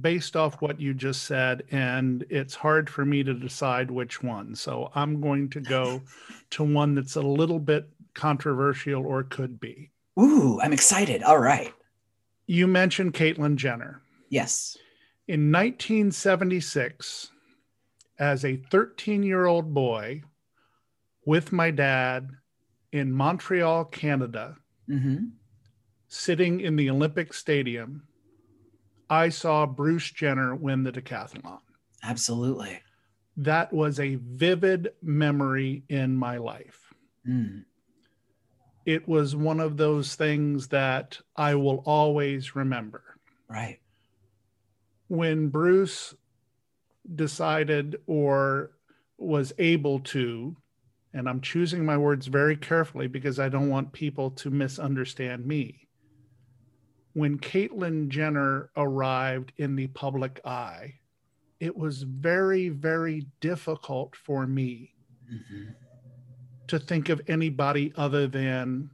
[0.00, 4.54] based off what you just said, and it's hard for me to decide which one.
[4.54, 6.02] So I'm going to go
[6.50, 9.90] to one that's a little bit controversial or could be.
[10.18, 11.22] Ooh, I'm excited.
[11.22, 11.72] All right.
[12.46, 14.02] You mentioned Caitlyn Jenner.
[14.28, 14.76] Yes.
[15.28, 17.30] In 1976,
[18.18, 20.22] as a 13 year old boy
[21.24, 22.30] with my dad
[22.92, 24.56] in Montreal, Canada,
[24.90, 25.26] Mm-hmm.
[26.10, 28.02] Sitting in the Olympic Stadium,
[29.08, 31.60] I saw Bruce Jenner win the decathlon.
[32.02, 32.80] Absolutely.
[33.36, 36.92] That was a vivid memory in my life.
[37.26, 37.64] Mm.
[38.84, 43.04] It was one of those things that I will always remember.
[43.48, 43.78] Right.
[45.06, 46.14] When Bruce
[47.14, 48.72] decided or
[49.16, 50.56] was able to,
[51.14, 55.86] and I'm choosing my words very carefully because I don't want people to misunderstand me.
[57.12, 60.94] When Caitlyn Jenner arrived in the public eye,
[61.58, 64.94] it was very, very difficult for me
[65.30, 65.74] Mhm.
[66.68, 68.90] to think of anybody other than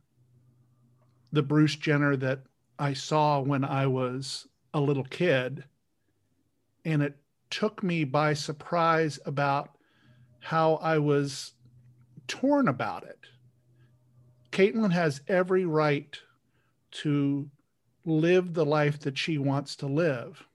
[1.30, 2.46] the Bruce Jenner that
[2.78, 5.64] I saw when I was a little kid.
[6.84, 7.18] And it
[7.50, 9.76] took me by surprise about
[10.40, 11.54] how I was
[12.28, 13.26] torn about it.
[14.52, 16.18] Caitlyn has every right
[16.92, 17.50] to
[18.06, 20.46] live the life that she wants to live.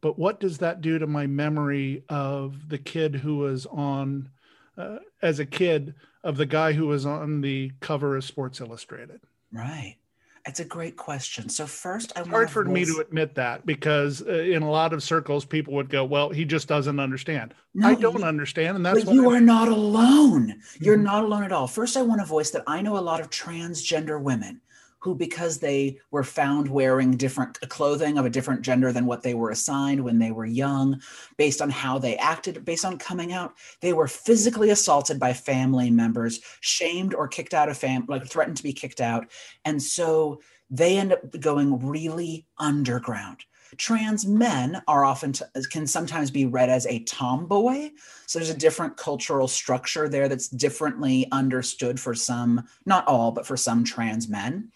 [0.00, 4.28] But what does that do to my memory of the kid who was on,
[4.76, 9.20] uh, as a kid, of the guy who was on the cover of Sports Illustrated?
[9.52, 9.96] Right.
[10.44, 11.48] It's a great question.
[11.48, 15.00] So first, I hard for me to admit that because uh, in a lot of
[15.00, 18.84] circles, people would go, "Well, he just doesn't understand." No, I don't you- understand, and
[18.84, 20.60] that's but why you I'm- are not alone.
[20.80, 21.02] You're Mhm.
[21.04, 21.68] not alone at all.
[21.68, 24.61] First, I want to voice that I know a lot of transgender women
[25.02, 29.20] who, because they were found wearing different uh, clothing of a different gender than what
[29.24, 31.00] they were assigned when they were young,
[31.36, 35.90] based on how they acted, based on coming out, they were physically assaulted by family
[35.90, 39.26] members, shamed or kicked out of fam, like threatened to be kicked out,
[39.64, 43.44] and so they end up going really underground.
[43.78, 47.90] Trans men are often t- uh, can sometimes be read as a tomboy,
[48.26, 53.46] so there's a different cultural structure there that's differently understood for some, not all, but
[53.46, 54.70] for some trans men.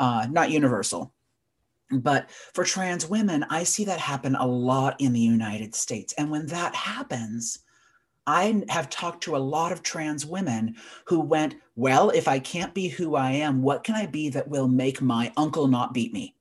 [0.00, 1.12] Uh, not universal.
[1.92, 6.14] But for trans women, I see that happen a lot in the United States.
[6.16, 7.58] And when that happens,
[8.26, 12.72] I have talked to a lot of trans women who went, Well, if I can't
[12.72, 16.12] be who I am, what can I be that will make my uncle not beat
[16.12, 16.34] me?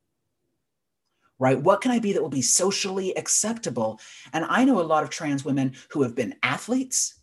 [1.39, 1.59] Right?
[1.59, 3.99] What can I be that will be socially acceptable?
[4.33, 7.15] And I know a lot of trans women who have been athletes,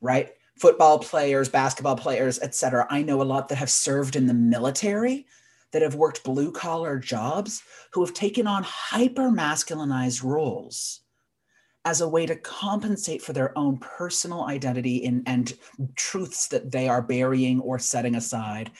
[0.00, 0.30] right?
[0.56, 2.86] Football players, basketball players, et cetera.
[2.90, 5.26] I know a lot that have served in the military,
[5.72, 7.62] that have worked blue collar jobs,
[7.92, 11.00] who have taken on hyper masculinized roles
[11.84, 15.54] as a way to compensate for their own personal identity in, and
[15.96, 18.70] truths that they are burying or setting aside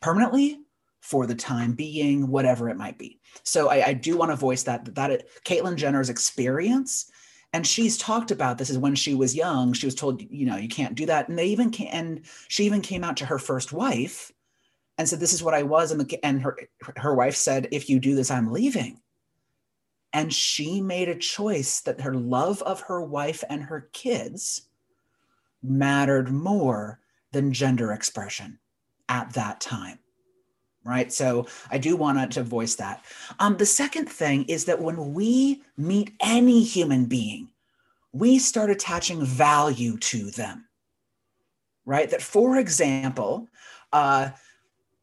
[0.00, 0.60] permanently
[1.00, 3.20] for the time being, whatever it might be.
[3.42, 7.10] So I, I do want to voice that that it, Caitlyn Jenner's experience
[7.52, 10.56] and she's talked about this is when she was young she was told you know
[10.56, 13.38] you can't do that and they even can and she even came out to her
[13.38, 14.32] first wife
[14.98, 16.56] and said this is what i was and, the, and her
[16.96, 19.00] her wife said if you do this i'm leaving.
[20.12, 24.62] And she made a choice that her love of her wife and her kids
[25.62, 27.00] mattered more
[27.32, 28.58] than gender expression
[29.08, 29.98] at that time
[30.84, 31.12] right?
[31.12, 33.04] So i do want to voice that.
[33.40, 37.48] Um, the second thing is that when we meet any human being
[38.12, 40.66] we start attaching value to them
[41.84, 42.08] right?
[42.08, 43.48] That for example
[43.92, 44.30] uh,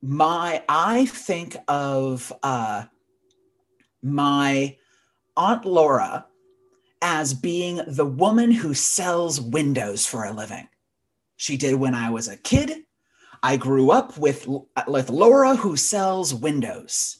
[0.03, 2.83] my i think of uh,
[4.03, 4.77] my
[5.35, 6.25] aunt laura
[7.01, 10.67] as being the woman who sells windows for a living
[11.37, 12.83] she did when i was a kid
[13.43, 14.47] I grew up with,
[14.87, 17.19] with Laura who sells windows.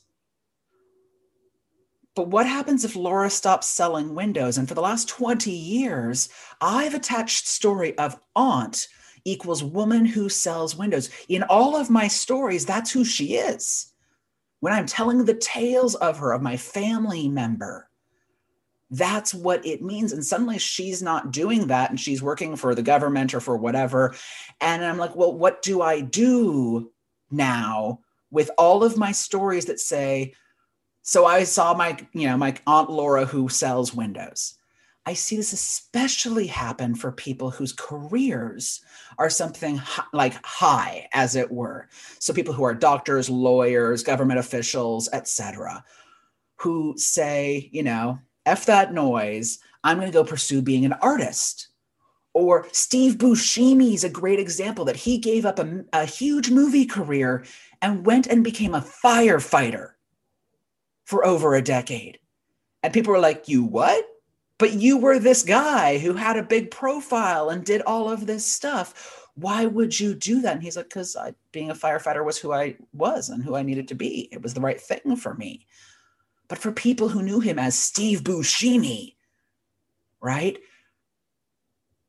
[2.16, 4.58] But what happens if Laura stops selling windows?
[4.58, 6.30] And for the last 20 years,
[6.62, 8.88] I've attached story of aunt
[9.26, 11.10] equals woman who sells windows.
[11.30, 13.94] In all of my stories, that's who she is.
[14.60, 17.90] When I'm telling the tales of her, of my family member,
[18.90, 20.14] that's what it means.
[20.14, 24.14] And suddenly she's not doing that and she's working for the government or for whatever.
[24.62, 26.92] And I'm like, well, what do I do
[27.32, 28.00] now
[28.30, 30.34] with all of my stories that say,
[31.02, 34.58] so I saw my, you know, my Aunt Laura who sells windows.
[35.06, 38.82] I see this especially happen for people whose careers
[39.18, 39.82] are something
[40.14, 41.90] like high, as it were.
[42.20, 45.84] So people who are doctors, lawyers, government officials, etc.,
[46.58, 49.60] who say, you know, F that noise.
[49.84, 51.68] I'm going to go pursue being an artist.
[52.34, 56.86] Or Steve Buscemi is a great example that he gave up a, a huge movie
[56.86, 57.46] career
[57.82, 59.92] and went and became a firefighter
[61.06, 62.20] for over a decade.
[62.82, 64.06] And people were like, You what?
[64.64, 68.46] But you were this guy who had a big profile and did all of this
[68.46, 69.28] stuff.
[69.36, 70.54] Why would you do that?
[70.54, 71.18] And he's like, Because
[71.52, 74.30] being a firefighter was who I was and who I needed to be.
[74.32, 75.68] It was the right thing for me
[76.48, 79.16] but for people who knew him as Steve Buscemi,
[80.22, 80.58] right?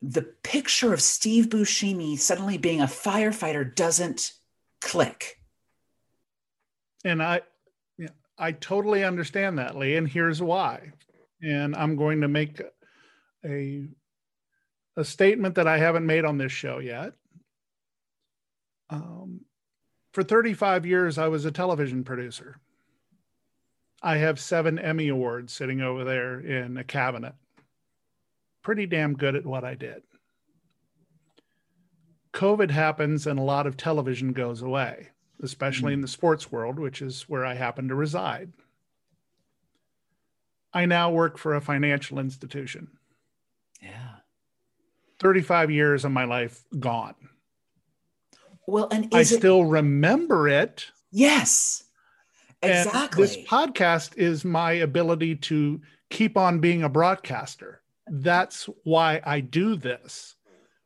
[0.01, 4.33] The picture of Steve Buscemi suddenly being a firefighter doesn't
[4.81, 5.39] click.
[7.03, 7.41] And I,
[8.37, 10.91] I totally understand that, Lee, and here's why.
[11.45, 12.61] And I'm going to make
[13.45, 13.87] a
[14.97, 17.13] a statement that I haven't made on this show yet.
[18.89, 19.41] Um,
[20.13, 22.57] for 35 years, I was a television producer.
[24.01, 27.33] I have seven Emmy Awards sitting over there in a cabinet.
[28.61, 30.03] Pretty damn good at what I did.
[32.33, 35.09] COVID happens and a lot of television goes away,
[35.41, 38.51] especially mm in the sports world, which is where I happen to reside.
[40.75, 42.89] I now work for a financial institution.
[43.81, 44.15] Yeah.
[45.19, 47.15] 35 years of my life gone.
[48.67, 49.25] Well, and I it...
[49.25, 50.85] still remember it.
[51.11, 51.83] Yes.
[52.61, 53.23] Exactly.
[53.23, 57.81] And this podcast is my ability to keep on being a broadcaster.
[58.07, 60.35] That's why I do this.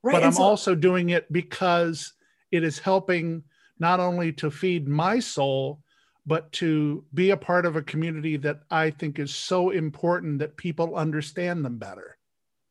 [0.03, 0.13] Right.
[0.13, 2.13] But I'm so- also doing it because
[2.51, 3.43] it is helping
[3.79, 5.81] not only to feed my soul,
[6.29, 10.57] but to be a part of a community that I think is so important that
[10.57, 12.17] people understand them better.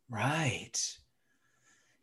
[0.08, 0.80] Right.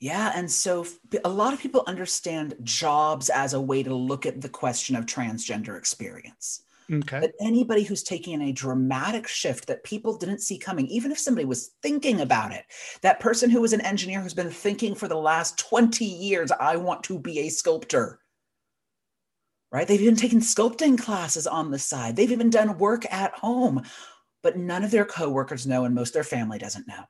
[0.02, 0.34] Yeah.
[0.36, 0.86] And so
[1.24, 5.06] a lot of people understand jobs as a way to look at the question of
[5.06, 6.62] transgender experience.
[6.92, 7.22] Okay.
[7.22, 11.46] But anybody who's taking a dramatic shift that people didn't see coming, even if somebody
[11.46, 12.66] was thinking about it,
[13.02, 16.76] that person who was an engineer who's been thinking for the last 20 years, I
[16.76, 18.20] want to be a sculptor,
[19.76, 19.90] right?
[19.90, 23.84] They've even taken sculpting classes on the side, they've even done work at home,
[24.42, 27.04] but none of their coworkers know, and most their family doesn't know.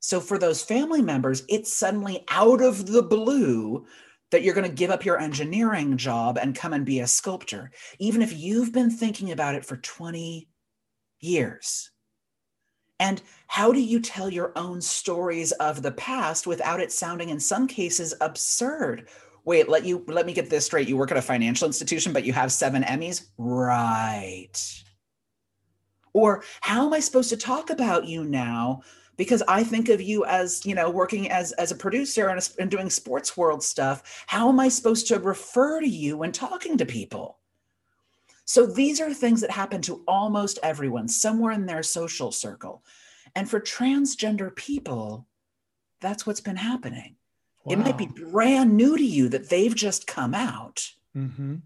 [0.00, 3.86] So for those family members, it's suddenly out of the blue
[4.32, 7.70] that you're going to give up your engineering job and come and be a sculptor,
[8.00, 10.48] even if you've been thinking about it for 20
[11.20, 11.92] years.
[12.98, 17.38] And how do you tell your own stories of the past without it sounding in
[17.38, 19.08] some cases absurd?
[19.44, 20.88] Wait, let you let me get this straight.
[20.88, 23.26] You work at a financial institution, but you have seven Emmys?
[23.36, 24.56] Right.
[26.12, 28.82] Or how am I supposed to talk about you now
[29.16, 32.70] because I think of you as, you know, working as as a producer and, and
[32.70, 34.24] doing sports world stuff.
[34.26, 37.38] How am I supposed to refer to you when talking to people?
[38.44, 42.82] So these are things that happen to almost everyone somewhere in their social circle.
[43.34, 45.26] And for transgender people,
[46.00, 47.16] that's what's been happening.
[47.64, 47.72] Wow.
[47.72, 50.86] It might be brand new to you that they've just come out.
[51.16, 51.56] Mm-hmm.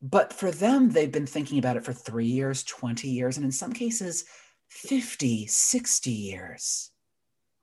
[0.00, 3.52] But for them, they've been thinking about it for three years, 20 years, and in
[3.52, 4.24] some cases,
[4.68, 6.90] 50, 60 years,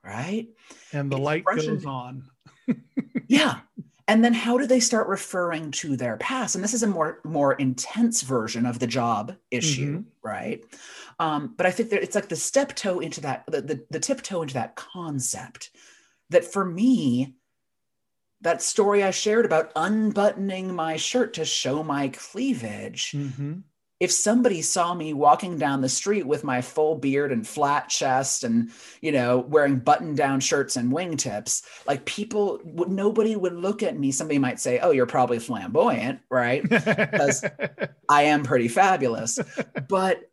[0.04, 0.48] right?
[0.92, 2.24] And the light Expression- goes on.
[3.28, 3.58] Yeah.
[4.08, 6.54] And then how do they start referring to their past?
[6.54, 10.62] And this is a more more intense version of the job issue, right?
[11.18, 13.98] Um, but I think that it's like the step toe into that, the, the, the
[13.98, 15.70] tiptoe into that concept
[16.30, 17.34] that for me,
[18.40, 23.62] that story I shared about unbuttoning my shirt to show my cleavage, Mhm.
[23.98, 28.44] if somebody saw me walking down the street with my full beard and flat chest
[28.44, 28.70] and
[29.00, 33.98] you know wearing button down shirts and wingtips like people would nobody would look at
[33.98, 34.12] me.
[34.12, 36.62] Somebody might say oh you're probably flamboyant right?
[36.62, 37.42] Because
[38.10, 39.38] i am pretty fabulous.
[39.88, 40.30] But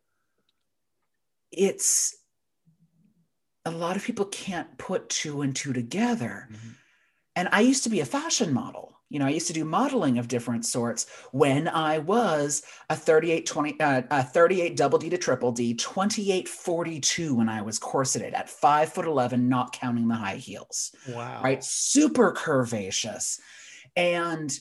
[1.51, 2.17] it's
[3.65, 6.75] a lot of people can't put two and two together Mhm.
[7.35, 8.89] and I used to be a fashion model.
[9.09, 13.45] You know, I used to do modeling of different sorts when I was a 38
[13.45, 18.33] 20 uh, a 38 double D to triple D, 28 42 when I was corseted
[18.33, 20.95] at 5 foot 11 not counting the high heels.
[21.09, 21.41] wow.
[21.43, 21.63] Right?
[21.63, 23.39] Super curvaceous.
[23.95, 24.57] And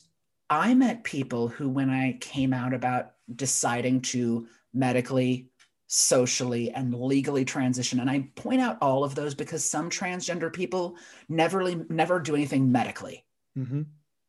[0.51, 5.49] I met people who when I came out about deciding to medically
[5.95, 8.01] socially and legally transition.
[8.01, 10.97] And i point out all of those because some transgender people
[11.29, 13.25] never never do anything medically.
[13.59, 13.85] Mhm.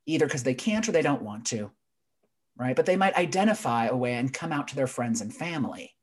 [0.05, 1.72] either because they can't or they don't want to
[2.57, 2.76] right?
[2.76, 5.95] But they might identify a way and come out to their friends and family.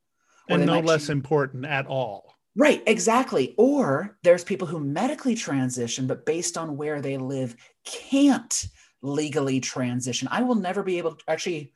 [0.48, 2.34] And no less choose- important at all.
[2.56, 3.54] right exactly.
[3.58, 7.54] Or there's people who medically transition but based on where they live
[7.84, 8.66] can't
[9.02, 10.26] legally transition.
[10.30, 11.72] I will never be able to actually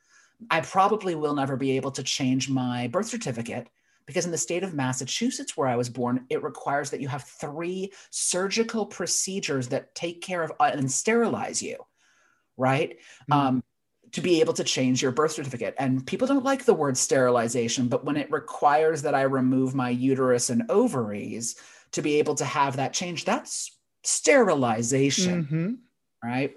[0.50, 3.68] i probably will never be able to change my birth certificate
[4.06, 7.24] because in the state of massachusetts where i was born it requires that you have
[7.24, 11.76] three surgical procedures that take care of uh, and sterilize you
[12.56, 13.34] right Mhm.
[13.36, 13.64] um,
[14.12, 15.74] to be able to change your birth certificate.
[15.76, 19.90] And people don't like the word sterilization, but when it requires that I remove my
[19.90, 21.56] uterus and ovaries
[21.90, 25.78] to be able to have that change, that's sterilization, Mhm.
[26.22, 26.56] right?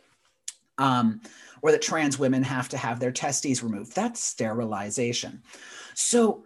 [0.77, 1.21] Um,
[1.61, 3.95] or that trans women have to have their testes removed.
[3.95, 5.41] That's sterilization.
[5.93, 6.45] So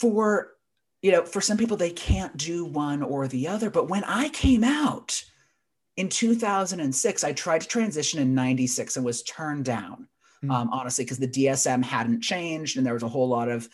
[0.00, 0.52] for
[1.02, 4.28] you know, for some people they can't do one or the other, but when I
[4.28, 5.22] came out
[5.96, 10.08] in 2006, I tried to transition in 96 and was turned down.
[10.42, 10.50] Hmm.
[10.50, 13.68] Um, honestly, because the DSM hadn't changed and there was a whole lot of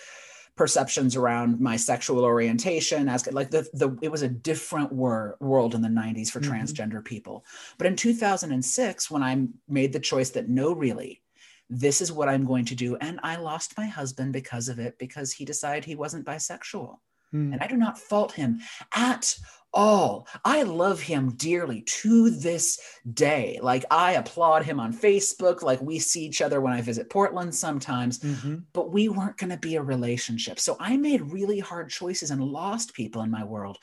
[0.57, 5.75] perceptions around my sexual orientation as like the, the it was a different wor- world
[5.75, 6.49] in the 90s for Mhm.
[6.51, 7.45] transgender people
[7.79, 11.23] but in 2006 when i made the choice that no really
[11.69, 14.99] this is what i'm going to do and i lost my husband because of it
[14.99, 16.97] because he decided he wasn't bisexual
[17.35, 17.55] Mm.
[17.55, 18.61] and I do not fault him
[18.95, 19.35] at
[19.77, 20.27] all.
[20.45, 22.81] I love him dearly to this
[23.12, 23.61] day.
[23.62, 25.62] Like I applaud him on Facebook.
[25.62, 28.64] Like we see each other when I visit Portland sometimes, Mhm.
[28.72, 30.59] but we weren't going to be a relationship.
[30.59, 33.77] So I made really hard choices and lost people in my world.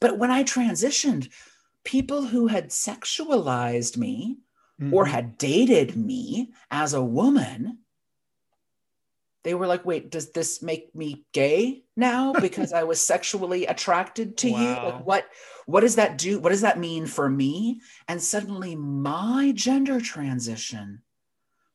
[0.00, 1.28] But when I transitioned,
[1.84, 4.38] people who had sexualized me
[4.92, 5.10] or Mhm.
[5.10, 7.78] had dated me as a woman
[9.42, 14.36] they were like wait does this make me gay now because i was sexually attracted
[14.38, 14.56] to you?
[14.56, 15.26] Like what
[15.66, 16.40] what does that do?
[16.40, 17.80] What does that mean for me?
[18.08, 21.02] And suddenly my gender transition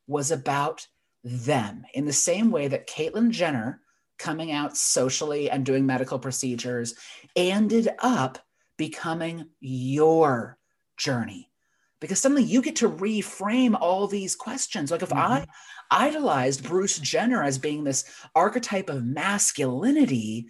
[0.06, 0.86] was about
[1.24, 3.80] them in the same way that caitlyn jenner
[4.18, 6.94] coming out socially and doing medical procedures
[7.34, 8.38] ended up
[8.76, 10.58] becoming your
[10.98, 11.50] journey.
[11.98, 14.90] Because suddenly you get to reframe all these questions.
[14.90, 15.46] Like if i Mhm.
[15.90, 20.48] Idolized Bruce Jenner as being this archetype of masculinity,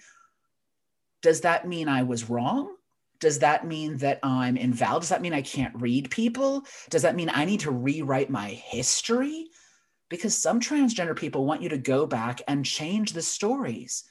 [1.22, 2.74] does that mean I was wrong?
[3.18, 5.00] Does that mean that I'm invalid?
[5.00, 6.64] Does that mean I can't read people?
[6.90, 9.46] Does that mean I need to rewrite my history?
[10.08, 14.04] Because some transgender people want you to go back and change the stories.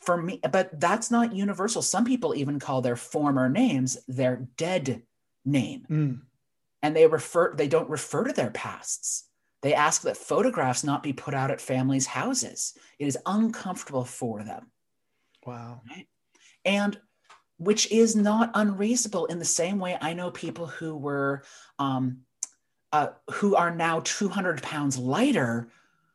[0.00, 1.82] For me, but that's not universal.
[1.82, 5.02] Some people even call their former names their dead
[5.44, 6.20] name Mm.
[6.82, 9.27] and they refer they don't refer to their pasts
[9.62, 12.74] they ask that photographs not be put out at families houses.
[12.98, 14.70] It is uncomfortable for them.
[15.46, 15.80] Wow.
[16.64, 16.98] and
[17.56, 21.42] which is not unreasonable in the same way i know people who were
[21.78, 22.18] um,
[22.92, 25.70] uh, who are now 200 pounds lighter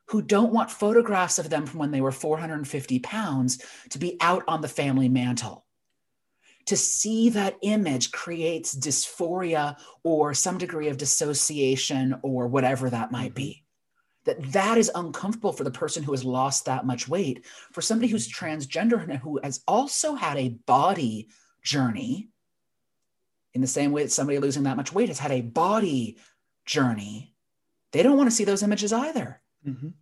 [0.08, 4.44] who don't want photographs of them from when they were 450 pounds to be out
[4.48, 5.66] on the family mantle
[6.66, 13.34] to see that image creates dysphoria or some degree of dissociation or whatever that might
[13.34, 13.64] be
[14.26, 18.07] that that is uncomfortable for the person who has lost that much weight for somebody
[18.07, 21.28] who's transgender and who has also had a body
[21.61, 22.30] journey
[23.53, 26.18] in the same way that somebody losing that much weight has had a body
[26.66, 27.36] journey
[27.91, 29.93] they don't want to see those images either Mhm.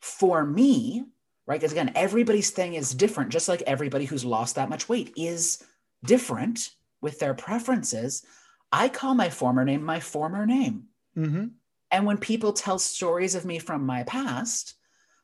[0.00, 1.04] for me
[1.46, 1.60] right?
[1.60, 5.62] Because again, everybody's thing is different, just like everybody who's lost that much weight is
[6.04, 8.24] different with their preferences.
[8.72, 10.84] I call my former name my former name.
[11.16, 11.46] Mm-hmm.
[11.90, 14.74] And when people tell stories of me from my past,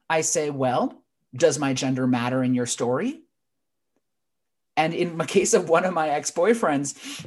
[0.09, 1.03] I say, well,
[1.35, 3.23] does my gender matter in your story?
[4.77, 7.27] And in the case of one of my ex boyfriends,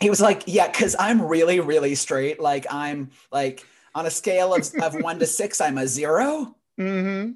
[0.00, 2.40] he was like, yeah, because I'm really, really straight.
[2.40, 7.32] Like, I'm like on a scale of, of one to six, I'm a 0 Mm-hmm.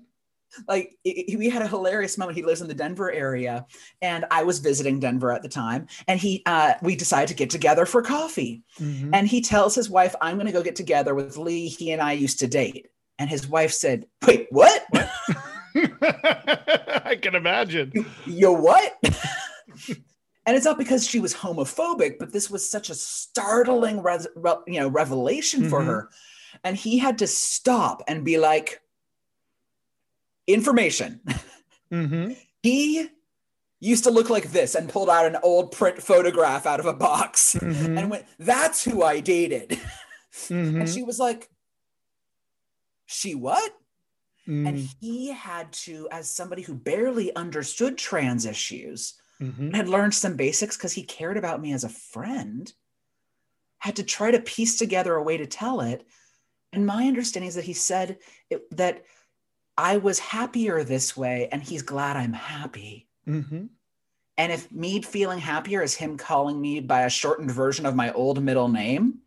[0.68, 2.36] Like it, we had a hilarious moment.
[2.36, 3.64] He lives in the denver area
[4.02, 7.50] and i was visiting denver at the time and he uh, we decided to get
[7.50, 8.62] together for coffee.
[8.80, 9.14] Mm-hmm.
[9.14, 11.68] and he tells his wife i'm going to go get together with lee.
[11.68, 12.88] He and i used to date.
[13.18, 14.84] And his wife said wait what?
[15.74, 17.92] I can imagine.
[17.94, 18.98] you, you what?
[20.44, 24.56] And it's not because she was homophobic but this was such a startling res- re-
[24.66, 25.86] you know revelation for Mhm.
[25.86, 26.10] her.
[26.64, 28.80] And he had to stop and be like
[30.54, 31.20] information
[31.92, 32.32] Mm-hmm.
[32.62, 33.08] he
[33.80, 36.94] used to look like this and pulled out an old print photograph out of a
[36.94, 37.98] box Mm-hmm.
[37.98, 39.78] and went that's who i dated
[40.48, 40.80] Mm-hmm.
[40.80, 41.48] and she was like
[43.06, 43.72] she what
[44.48, 44.66] Mm-hmm.
[44.66, 49.66] and he had to as somebody who barely understood trans issues Mm-hmm.
[49.66, 52.72] and had learned some basics because he cared about me as a friend
[53.78, 56.06] had to try to piece together a way to tell it
[56.72, 58.18] and my understanding is that he said
[58.50, 59.04] it, that
[59.76, 63.06] i was happier this way and he's glad i'm happy.
[63.28, 63.66] Mm-hmm.
[64.36, 68.12] and if me feeling happier is him calling me by a shortened version of my
[68.12, 69.22] old middle name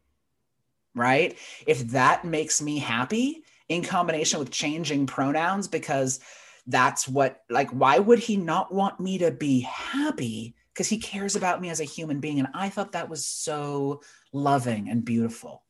[0.96, 1.38] right?
[1.68, 6.20] If that makes me happy in combination with changing pronouns because
[6.68, 10.56] that's what like why would he not want me to be happy?
[10.74, 14.02] Because he cares about me as a human being and i thought that was so
[14.32, 15.64] loving and beautiful.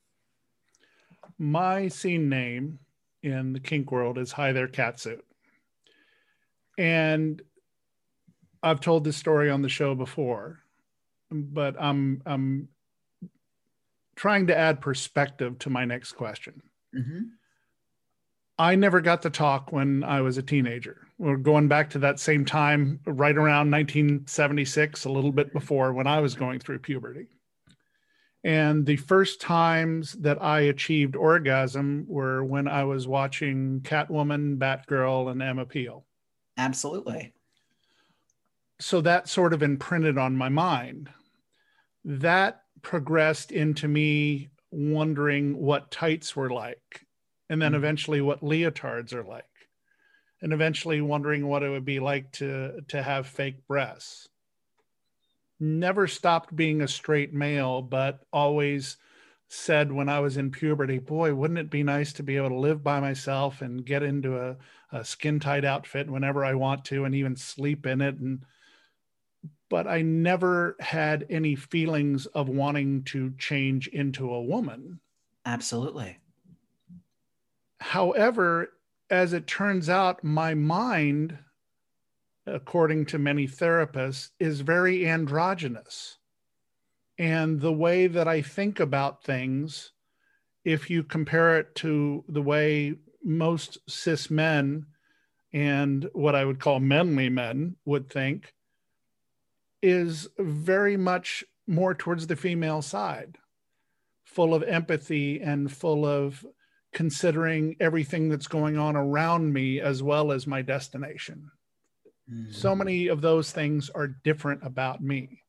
[1.38, 2.80] My scene name
[3.26, 5.21] in the kink world is Hi There Catsuit.
[6.78, 7.41] And
[8.61, 10.59] I've told this story on the show before,
[11.32, 12.69] but I'm I'm
[14.15, 16.61] trying to add perspective to my next question.
[16.95, 17.32] Mhm.
[18.57, 21.07] I never got to talk when I was a teenager.
[21.17, 26.07] We're going back to that same time, right around 1976, a little bit before when
[26.07, 27.28] I was going through puberty.
[28.45, 35.29] And the first times that I achieved orgasm were when I was watching Catwoman, Batgirl,
[35.29, 36.07] and Emma Peel.
[36.57, 37.33] absolutely
[38.79, 41.09] So that sort of imprinted on my mind.
[42.05, 47.07] That progressed into me wondering what tights were like,
[47.49, 47.75] and then Mhm.
[47.75, 49.69] eventually what leotards are like,
[50.41, 54.29] and eventually wondering what it would be like to to have fake breasts.
[55.59, 58.97] Never stopped being a straight male, but always
[59.47, 62.55] said when I was in puberty, boy, wouldn't it be nice to be able to
[62.55, 64.57] live by myself and get into a,
[64.91, 68.45] a skin tight outfit whenever I want to and even sleep in it and
[69.67, 74.99] but I never had any feelings of wanting to change into a woman.
[75.45, 76.19] absolutely
[77.79, 78.73] However,
[79.09, 81.37] as it turns out, my mind,
[82.45, 86.17] according to many therapists, is very androgynous.
[87.17, 89.91] And the way that I think about things,
[90.63, 94.85] if you compare it to the way most cis men
[95.53, 98.53] and what I would call manly men would think,
[99.81, 103.37] is very much more towards the female side,
[104.23, 106.45] full of empathy and full of
[106.93, 111.51] considering everything that's going on around me as well as my destination.
[112.51, 112.78] So mm.
[112.80, 115.43] many of those things are different about me.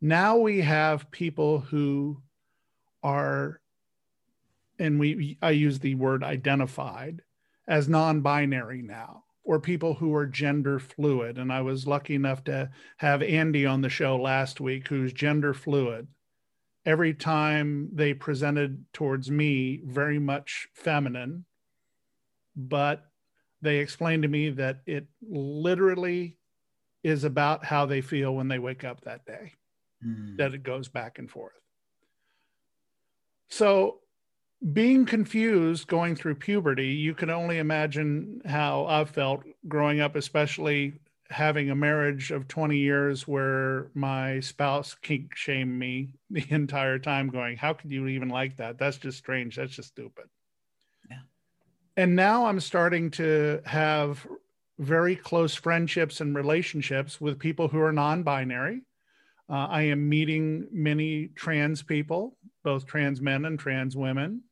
[0.00, 2.22] Now we have people who
[3.02, 3.60] are,
[4.78, 7.22] and we I use the word identified
[7.66, 11.36] as non-binary now, or people who are gender fluid.
[11.36, 15.52] And I was lucky enough to have Andy on the show last week, who's gender
[15.52, 16.06] fluid.
[16.86, 21.44] Every time they presented towards me, very much feminine,
[22.56, 23.07] but
[23.62, 26.36] they explained to me that it literally
[27.02, 29.52] is about how they feel when they wake up that day
[30.04, 30.36] Mm.
[30.36, 31.60] that it goes back and forth.
[33.48, 34.00] So,
[34.72, 41.00] being confused going through puberty, you can only imagine how I've felt growing up, especially
[41.30, 47.28] having a marriage of 20 years where my spouse kink shamed me the entire time,
[47.28, 48.78] going, How could you even like that?
[48.78, 49.56] That's just strange.
[49.56, 50.26] That's just stupid.
[51.98, 54.24] And now I'm starting to have
[54.78, 58.82] very close friendships and relationships with people who are non binary.
[59.50, 64.44] Uh, I am meeting many trans people, both trans men and trans women.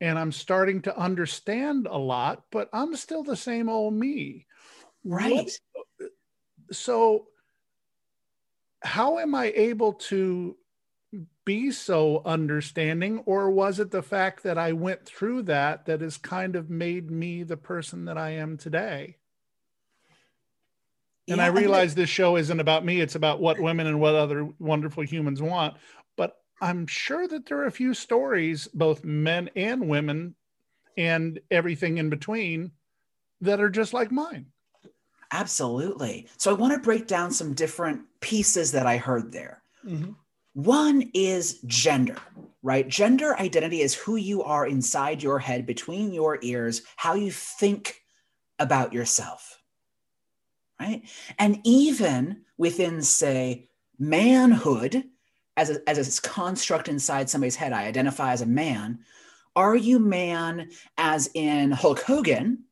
[0.00, 4.46] and I'm starting to understand a lot, but I'm still the same old me.
[5.04, 5.50] Right.
[5.98, 6.10] What,
[6.72, 7.26] so,
[8.82, 10.56] how am I able to
[11.44, 16.16] be so understanding, or was it the fact that I went through that that has
[16.16, 19.16] kind of made me the person that I am today?
[21.28, 24.14] And yeah, I realize this show isn't about me, it's about what women and what
[24.14, 25.76] other wonderful humans want.
[26.16, 30.34] But I'm sure that there are a few stories, both men and women,
[30.96, 32.72] and everything in between,
[33.40, 34.46] that are just like mine.
[35.32, 36.26] Absolutely.
[36.36, 39.62] So I want to break down some different pieces that I heard there.
[39.86, 40.12] Mm-hmm.
[40.54, 42.16] One is gender,
[42.62, 42.86] right?
[42.88, 48.02] Gender identity is who you are inside your head, between your ears, how you think
[48.58, 49.60] about yourself
[50.80, 51.02] right?
[51.38, 55.04] And even within, say, manhood,
[55.56, 59.00] as a, as a construct inside somebody's head, I identify as a man.
[59.54, 62.64] Are you man as in Hulk Hogan?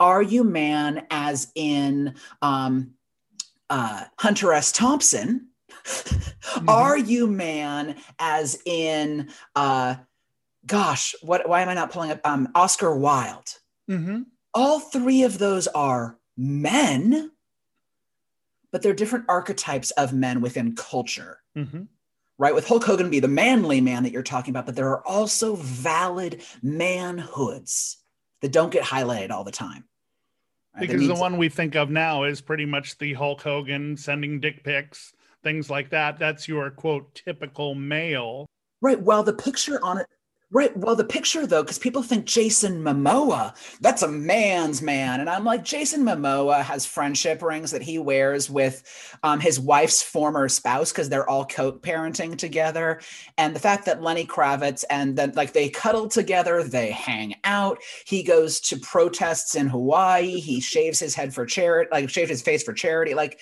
[0.00, 2.94] Are you man as in um,
[3.68, 4.72] uh, Hunter S.
[4.72, 5.48] Thompson?
[5.68, 6.68] Mm-hmm.
[6.68, 9.96] Are you man as in, uh,
[10.66, 11.48] gosh, what?
[11.48, 13.54] Why am I not pulling up um, Oscar Wilde?
[13.90, 14.22] Mm-hmm.
[14.54, 17.30] All three of those are men,
[18.70, 21.40] but they're different archetypes of men within culture.
[21.56, 21.82] Mm-hmm.
[22.38, 25.06] Right, with Hulk Hogan be the manly man that you're talking about, but there are
[25.06, 27.96] also valid manhoods
[28.42, 29.84] that don't get highlighted all the time.
[30.74, 30.86] Right?
[30.86, 34.62] Because the one we think of now is pretty much the Hulk Hogan sending dick
[34.62, 35.14] pics,
[35.46, 36.18] things like that.
[36.18, 38.46] That's your quote typical male.
[38.82, 39.00] Right.
[39.00, 40.06] Well, the picture on it
[40.52, 40.76] Right.
[40.76, 45.18] Well, the picture though, because people think Jason Momoa, that's a man's man.
[45.18, 50.04] And I'm like, Jason Momoa has friendship rings that he wears with um, his wife's
[50.04, 53.00] former spouse because they're all co parenting together.
[53.36, 57.78] And the fact that Lenny Kravitz and then like they cuddle together, they hang out.
[58.06, 60.38] He goes to protests in Hawaii.
[60.38, 63.14] He shaves his head for charity, like shaved his face for charity.
[63.14, 63.40] Like,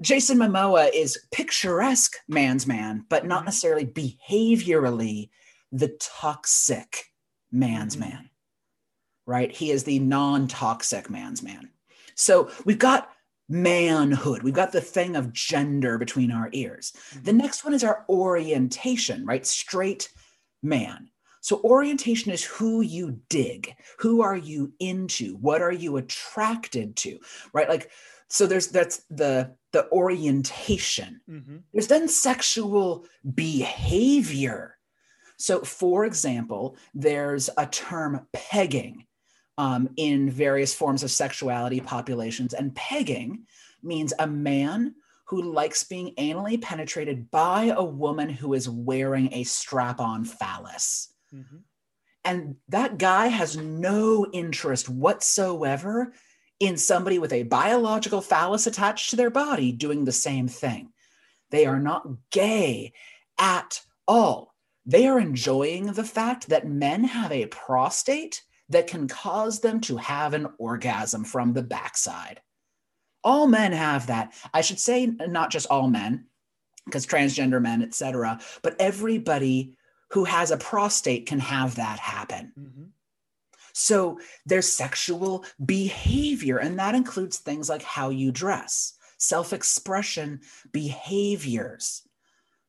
[0.00, 3.46] Jason Momoa is picturesque man's man, but not mm-hmm.
[3.46, 5.30] necessarily behaviorally
[5.72, 7.06] the toxic
[7.50, 8.10] man's mm-hmm.
[8.10, 8.30] man,
[9.26, 9.50] right?
[9.50, 11.70] He is the non toxic man's man.
[12.14, 13.10] So we've got
[13.48, 14.42] manhood.
[14.42, 16.92] We've got the thing of gender between our ears.
[17.10, 17.24] Mm-hmm.
[17.24, 19.46] The next one is our orientation, right?
[19.46, 20.10] Straight
[20.62, 21.10] man.
[21.40, 23.72] So orientation is who you dig.
[24.00, 25.36] Who are you into?
[25.36, 27.20] What are you attracted to?
[27.52, 27.68] Right?
[27.68, 27.90] Like
[28.28, 31.20] so there's that's the the orientation.
[31.28, 31.56] Mm-hmm.
[31.72, 34.76] There's then sexual behavior
[35.36, 39.06] so, for example, there's a term pegging
[39.58, 43.46] um, in various forms of sexuality populations, and pegging
[43.82, 44.94] means a man
[45.26, 51.12] who likes being anally penetrated by a woman who is wearing a strap on phallus.
[51.34, 51.56] Mm-hmm.
[52.24, 56.12] And that guy has no interest whatsoever
[56.60, 60.92] in somebody with a biological phallus attached to their body doing the same thing.
[61.50, 62.92] They are not gay
[63.38, 64.54] at all.
[64.84, 69.96] They are enjoying the fact that men have a prostate that can cause them to
[69.96, 72.40] have an orgasm from the backside.
[73.22, 74.32] All men have that.
[74.54, 76.26] I should say, not just all men,
[76.84, 79.74] because transgender men, etc., but everybody
[80.10, 82.52] who has a prostate can have that happen.
[82.58, 82.84] Mm-hmm.
[83.78, 90.40] So there's sexual behavior, and that includes things like how you dress, self expression
[90.72, 92.00] behaviors.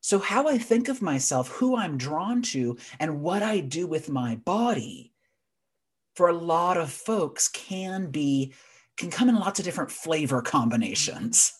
[0.02, 4.10] So, how I think of myself, who I'm drawn to, and what I do with
[4.10, 5.14] my body
[6.14, 8.52] for a lot of folks can be,
[8.98, 11.54] can come in lots of different flavor combinations.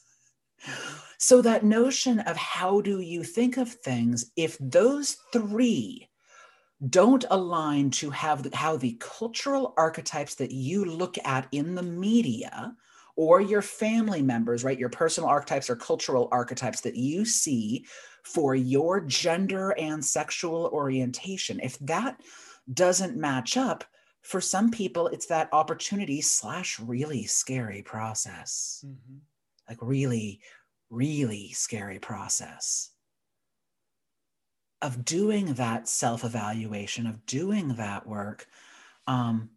[1.17, 6.08] So, that notion of how do you think of things, if those three
[6.87, 12.75] don't align to have how the cultural archetypes that you look at in the media
[13.17, 14.79] or your family members, right?
[14.79, 17.85] Your personal archetypes or cultural archetypes that you see
[18.23, 21.59] for your gender and sexual orientation.
[21.61, 22.21] If that
[22.73, 23.85] doesn't match up,
[24.23, 28.85] for some people, it's that opportunity slash really scary process.
[28.87, 29.19] Mm-hmm.
[29.69, 30.41] Like, really,
[30.91, 32.91] really scary process
[34.81, 38.47] of doing that self evaluation, of doing that work.
[39.07, 39.51] Um,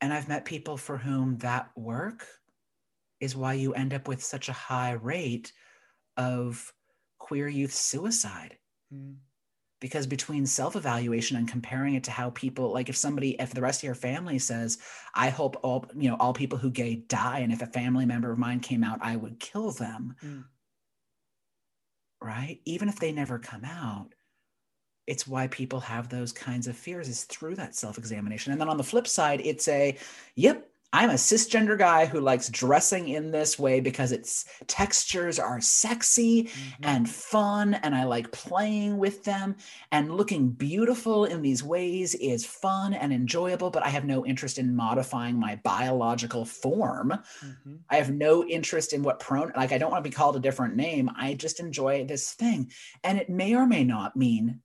[0.00, 2.26] and I've met people for whom that work
[3.20, 5.52] is why you end up with such a high rate
[6.16, 6.72] of
[7.18, 8.56] queer youth suicide.
[8.92, 9.16] Mm.
[9.80, 13.62] Because between self evaluation and comparing it to how people, like if somebody, if the
[13.62, 14.78] rest of your family says,
[15.14, 18.30] I hope all, you know, all people who gay die, and if a family member
[18.30, 20.16] of mine came out, I would kill them.
[20.22, 20.44] Mm.
[22.22, 22.60] Right?
[22.64, 24.14] Even if they never come out,
[25.06, 28.76] it's why people have those kinds of fears is through that self-examination and then on
[28.76, 29.96] the flip side it's a
[30.36, 35.60] yep I'm a cisgender guy who likes dressing in this way because its textures are
[35.60, 36.84] sexy mm-hmm.
[36.84, 39.56] and fun, and I like playing with them.
[39.92, 44.58] And looking beautiful in these ways is fun and enjoyable, but I have no interest
[44.58, 47.10] in modifying my biological form.
[47.44, 47.76] Mm-hmm.
[47.88, 50.40] I have no interest in what pronoun, like, I don't want to be called a
[50.40, 51.10] different name.
[51.16, 52.70] I just enjoy this thing.
[53.04, 54.60] And it may or may not mean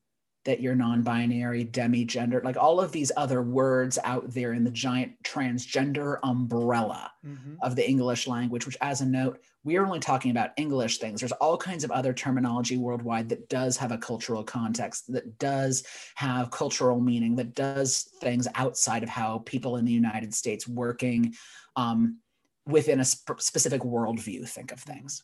[0.46, 5.12] that you're non-binary, demi-gender, like all of these other words out there in the giant
[5.24, 7.56] transgender umbrella mm-hmm.
[7.62, 11.20] of the English language, which as a note, we are only talking about English things.
[11.20, 15.84] There's all kinds of other terminology worldwide that does have a cultural context, that does
[16.14, 21.34] have cultural meaning, that does things outside of how people in the United States working
[21.76, 22.20] um,
[22.68, 25.24] within a sp- specific worldview think of things.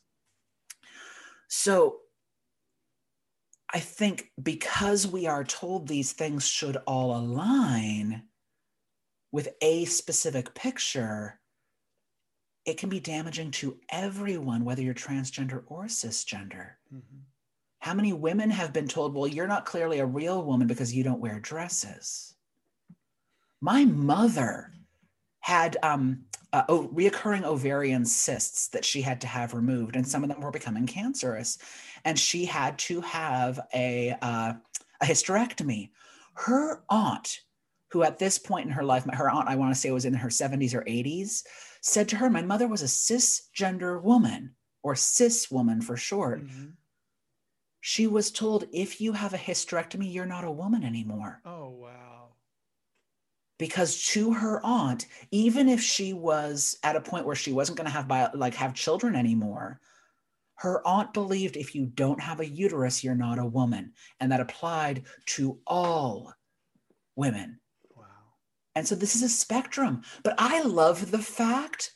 [1.47, 1.97] So
[3.73, 8.23] I think because we are told these things should all align
[9.31, 11.39] with a specific picture,
[12.65, 16.71] it can be damaging to everyone, whether you're transgender or cisgender.
[16.93, 17.19] Mm-hmm.
[17.79, 21.03] How many women have been told, well, you're not clearly a real woman because you
[21.03, 22.35] don't wear dresses?
[23.61, 24.71] My mother
[25.39, 30.29] had um, uh, reoccurring ovarian cysts that she had to have removed, and some of
[30.29, 31.57] them were becoming cancerous.
[32.03, 34.53] And she had to have a, uh,
[35.01, 35.91] a hysterectomy.
[36.33, 37.41] Her aunt,
[37.91, 40.13] who at this point in her life, her aunt, I want to say was in
[40.13, 41.43] her 70s or 80s,
[41.81, 46.43] said to her, My mother was a cisgender woman, or cis woman for short.
[46.43, 46.65] Mm-hmm.
[47.79, 51.41] She was told, If you have a hysterectomy, you're not a woman anymore.
[51.45, 52.20] Oh, wow
[53.61, 57.85] because to her aunt even if she was at a point where she wasn't going
[57.85, 59.79] to have bio, like have children anymore
[60.61, 63.93] her aunt believed if you don't have a uterus you're not a woman.
[64.19, 65.05] And that applied
[65.37, 66.33] to all
[67.15, 67.59] women.
[67.95, 68.03] Wow.
[68.75, 70.03] And so this is a spectrum.
[70.23, 71.91] But i love the fact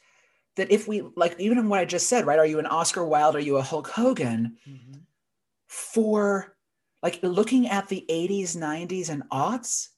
[0.55, 2.39] that if we like even in what i just said right?
[2.39, 3.35] Are you an oscar wilde?
[3.35, 4.57] Are you a hulk hogan?
[4.67, 4.99] Mm-hmm.
[5.67, 6.55] for
[7.03, 9.89] like looking at the 80s 90s and aughts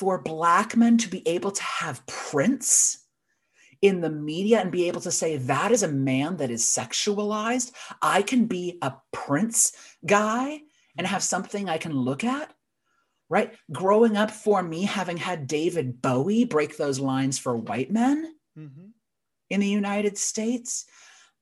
[0.00, 3.04] for black men to be able to have Prince
[3.82, 7.72] in the media and be able to say that is a man that is sexualized
[8.02, 9.72] i can be a prince
[10.04, 10.60] guy
[10.98, 12.52] and have something i can look at
[13.30, 18.34] right growing up for me having had david bowie break those lines for white men
[18.58, 18.88] mm-hmm.
[19.48, 20.84] in the united states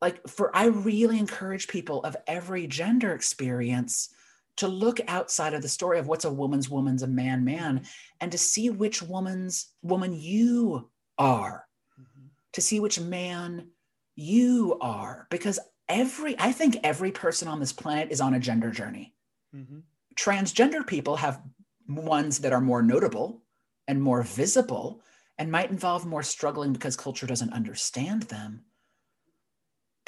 [0.00, 4.10] like for i really encourage people of every gender experience
[4.58, 7.82] to look outside of the story of what's a woman's woman's a man man
[8.20, 11.64] and to see which woman's woman you are.
[11.98, 12.26] Mm-hmm.
[12.52, 13.68] to see which man
[14.14, 15.26] you are.
[15.30, 19.14] Because every i think every person on this planet is on a gender journey.
[19.54, 19.78] Mm-hmm.
[20.18, 21.40] transgender people have
[21.88, 23.42] ones that are more notable
[23.86, 25.00] and more visible
[25.38, 28.64] and might involve more struggling because culture doesn't understand them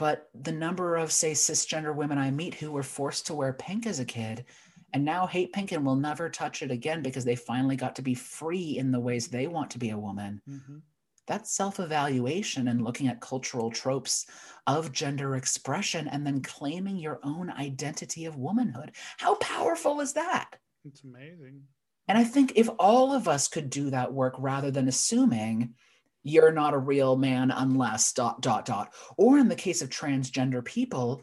[0.00, 3.86] but the number of, say, cisgender women I meet who were forced to wear pink
[3.86, 4.46] as a kid
[4.94, 8.02] and now hate pink and will never touch it again because they finally got to
[8.02, 10.40] be free in the ways they want to be a woman.
[10.48, 10.78] Mm-hmm.
[11.26, 14.24] That's self evaluation and looking at cultural tropes
[14.66, 18.92] of gender expression and then claiming your own identity of womanhood.
[19.18, 20.56] How powerful is that?
[20.86, 21.60] It's amazing.
[22.08, 25.74] And I think if all of us could do that work rather than assuming,
[26.22, 28.92] you're not a real man unless dot dot dot.
[29.16, 31.22] Or in the case of transgender people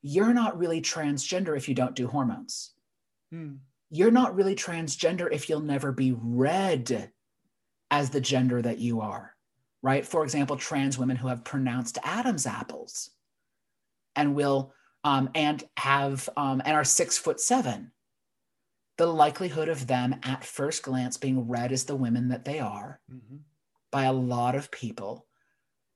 [0.00, 2.72] you're not really transgender if you don't do hormones.
[3.30, 3.56] Hmm.
[3.90, 7.12] you're not really transgender if you'll never be read
[7.90, 9.34] as the gender that you are
[9.82, 10.04] right?
[10.04, 13.10] For example trans women who have pronounced adam's apples
[14.16, 14.72] and will
[15.04, 17.92] um, and have um, and are six foot seven.
[18.96, 23.00] The likelihood of them at first glance being read as the women that they are
[23.12, 23.36] mm-hmm
[23.90, 25.26] by a lot of people,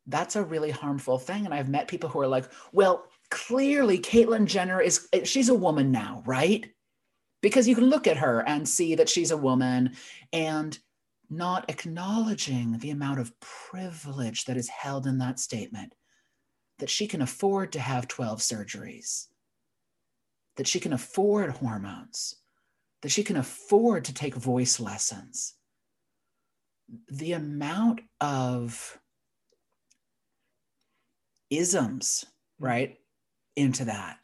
[0.06, 1.44] that's a really harmful thing.
[1.44, 5.90] And I've met people who are like, well, clearly Caitlyn Jenner is, she's a woman
[5.90, 6.66] now, right?
[7.40, 9.96] Because you can look at her and see that she's a woman
[10.32, 10.78] and
[11.30, 15.94] not acknowledging the amount of privilege that is held in that statement
[16.78, 19.28] that she can afford to have 12 surgeries,
[20.56, 22.36] that she can afford hormones,
[23.02, 25.54] that she can afford to take voice lessons
[27.08, 28.98] the amount of
[31.50, 32.24] isms,
[32.60, 32.66] mm.
[32.66, 32.98] right,
[33.56, 34.18] into that.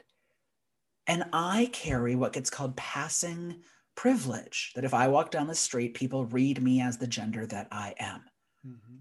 [1.06, 3.62] And I carry what gets called passing
[3.96, 7.68] privilege that if I walk down the street, people read me as the gender that
[7.72, 8.20] I am.
[8.66, 8.96] Mm-hmm.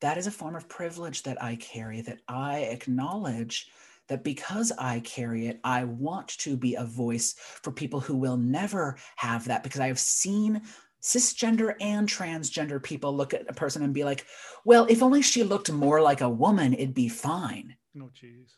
[0.00, 3.68] That is a form of privilege that I carry, that I acknowledge
[4.08, 8.36] that because I carry it, I want to be a voice for people who will
[8.36, 10.60] never have that because I have seen
[11.04, 14.26] cisgender and transgender people look at a person and be like,
[14.64, 17.76] well, if only she looked more like a woman, it'd be fine.
[17.94, 18.54] No, oh, jeez.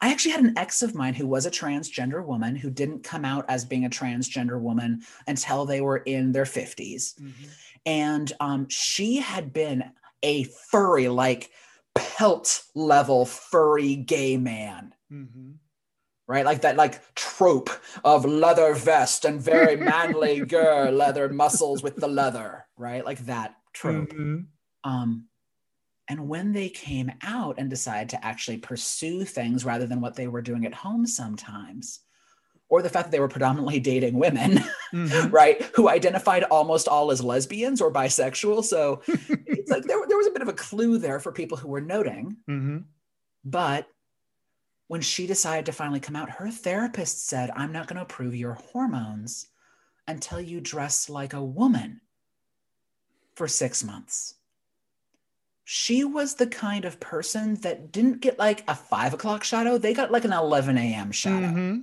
[0.00, 3.24] I actually had an ex of mine who was a transgender woman who didn't come
[3.24, 7.18] out as being a transgender woman until they were in their 50s.
[7.18, 7.44] Mm-hmm.
[7.86, 9.84] And um, she had been
[10.22, 11.50] a furry, like
[11.94, 14.92] pelt level furry gay man.
[15.12, 15.52] Mm-hmm.
[16.26, 17.68] Right, like that, like trope
[18.02, 23.04] of leather vest and very manly girl, leather muscles with the leather, right?
[23.04, 24.08] Like that trope.
[24.08, 24.90] Mm-hmm.
[24.90, 25.26] Um,
[26.08, 30.28] and when they came out and decided to actually pursue things rather than what they
[30.28, 32.00] were doing at home sometimes,
[32.68, 34.58] or the fact that they were predominantly dating women,
[34.92, 35.28] mm-hmm.
[35.30, 38.64] right, who identified almost all as lesbians or bisexual.
[38.64, 41.68] So it's like there, there was a bit of a clue there for people who
[41.68, 42.36] were noting.
[42.48, 42.78] Mm-hmm.
[43.44, 43.86] But
[44.88, 48.34] when she decided to finally come out, her therapist said, I'm not going to approve
[48.34, 49.48] your hormones
[50.06, 52.00] until you dress like a woman
[53.34, 54.34] for six months
[55.64, 59.78] she was the kind of person that didn't get like a five o'clock shadow.
[59.78, 61.10] They got like an 11 a.m.
[61.10, 61.46] shadow.
[61.46, 61.80] Mm-hmm.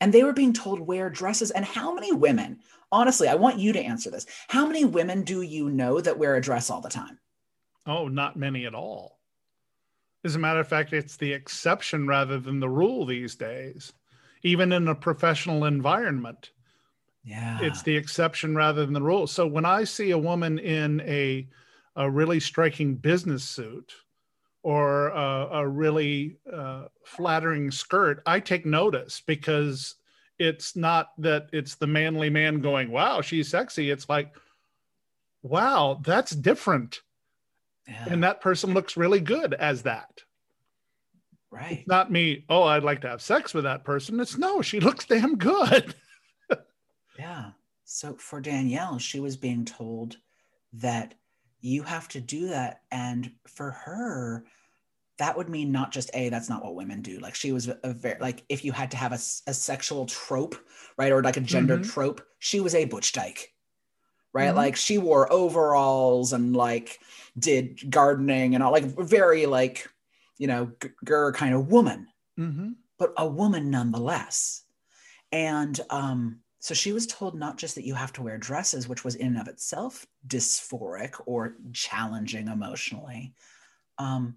[0.00, 1.52] And they were being told wear dresses.
[1.52, 2.58] And how many women,
[2.90, 4.26] honestly, I want you to answer this.
[4.48, 7.18] How many women do you know that wear a dress all the time?
[7.86, 9.18] Oh, not many at all.
[10.24, 13.92] As a matter of fact, it's the exception rather than the rule these days,
[14.42, 16.50] even in a professional environment.
[17.24, 17.58] Yeah.
[17.60, 19.26] It's the exception rather than the rule.
[19.26, 21.48] So when I see a woman in a
[21.96, 23.92] a really striking business suit
[24.62, 29.94] or a, a really uh, flattering skirt, I take notice because
[30.38, 33.90] it's not that it's the manly man going, wow, she's sexy.
[33.90, 34.34] It's like,
[35.42, 37.02] wow, that's different.
[37.86, 38.06] Yeah.
[38.08, 40.22] And that person looks really good as that.
[41.50, 41.78] Right.
[41.78, 44.18] It's not me, oh, I'd like to have sex with that person.
[44.20, 45.94] It's no, she looks damn good.
[47.18, 47.50] yeah.
[47.84, 50.16] So for Danielle, she was being told
[50.72, 51.14] that
[51.60, 52.80] you have to do that.
[52.90, 54.44] And for her,
[55.18, 57.92] that would mean not just a that's not what women do like she was a
[57.92, 60.56] very like if you had to have a, a sexual trope
[60.98, 61.88] right or like a gender mm-hmm.
[61.88, 63.53] trope she was a butch dyke
[64.34, 64.56] right mm-hmm.
[64.56, 66.98] like she wore overalls and like
[67.38, 69.88] did gardening and all like very like
[70.36, 70.70] you know
[71.04, 72.06] girl kind of woman
[72.38, 72.72] mm-hmm.
[72.98, 74.64] but a woman nonetheless
[75.32, 79.04] and um so she was told not just that you have to wear dresses, which
[79.04, 83.34] was in and of itself dysphoric or challenging emotionally,
[83.98, 84.34] um,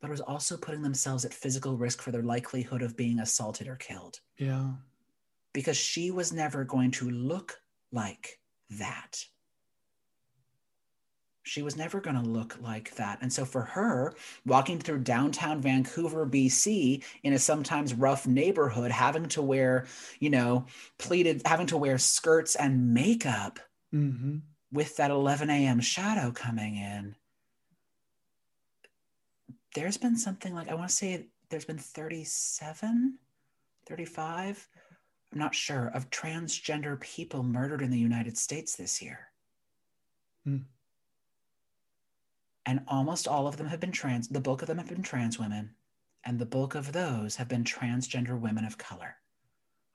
[0.00, 3.68] but it was also putting themselves at physical risk for their likelihood of being assaulted
[3.68, 4.18] or killed.
[4.36, 4.70] Yeah.
[5.52, 7.60] Because she was never going to look
[7.92, 8.39] like
[8.70, 9.24] that
[11.50, 13.18] she was never going to look like that.
[13.20, 14.14] And so for her,
[14.46, 19.86] walking through downtown Vancouver, BC, in a sometimes rough neighborhood, having to wear,
[20.20, 20.66] you know,
[20.98, 23.58] pleated, having to wear skirts and makeup
[23.92, 24.36] mm-hmm.
[24.70, 25.80] with that 11 a.m.
[25.80, 27.16] shadow coming in,
[29.74, 33.18] there's been something like, I want to say there's been 37,
[33.88, 34.68] 35,
[35.32, 39.28] I'm not sure, of transgender people murdered in the United States this year.
[40.46, 40.64] Mm
[42.66, 45.38] and almost all of them have been trans the bulk of them have been trans
[45.38, 45.70] women
[46.24, 49.16] and the bulk of those have been transgender women of color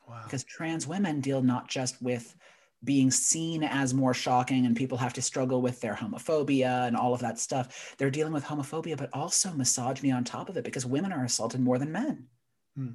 [0.07, 0.21] wow.
[0.23, 2.35] because trans women deal not just with
[2.83, 7.13] being seen as more shocking and people have to struggle with their homophobia and all
[7.13, 10.85] of that stuff they're dealing with homophobia but also misogyny on top of it because
[10.85, 12.25] women are assaulted more than men
[12.75, 12.91] hmm.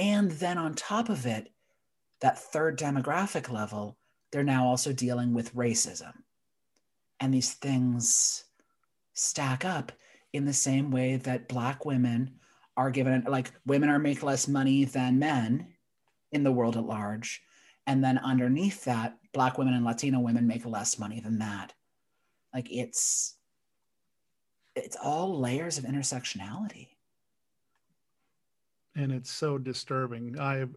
[0.00, 1.52] And then on top of it
[2.22, 3.98] that third demographic level
[4.32, 6.12] they're now also dealing with racism.
[7.18, 8.44] And these things
[9.12, 9.92] stack up
[10.32, 12.38] in the same way that black women
[12.76, 15.66] are given like women are make less money than men
[16.32, 17.42] in the world at large.
[17.86, 21.74] And then underneath that black women and latino women make less money than that.
[22.54, 23.34] Like it's
[24.76, 26.90] it's all layers of intersectionality
[28.96, 30.38] and it's so disturbing.
[30.38, 30.70] I have,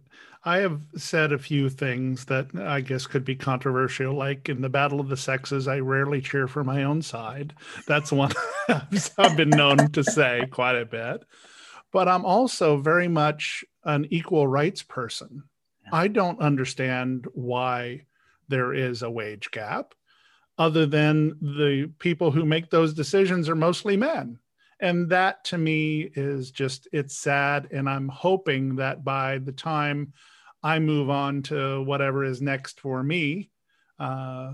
[0.44, 4.70] I have said a few things that I guess could be controversial, like in the
[4.70, 5.68] battle of the sexes.
[5.68, 7.54] I rarely cheer for my own side.
[7.88, 8.32] That's one
[9.18, 11.24] I've been known to say quite a bit.
[11.92, 15.44] But I'm also very much an equal rights person.
[15.92, 18.06] I don't understand why
[18.48, 19.94] there is a wage gap,
[20.58, 24.40] other than the people who make those decisions are mostly men
[24.84, 30.14] and that to me is just it's sad and i'm hoping that by the time
[30.62, 33.50] i move on to whatever is next for me
[34.00, 34.54] uh,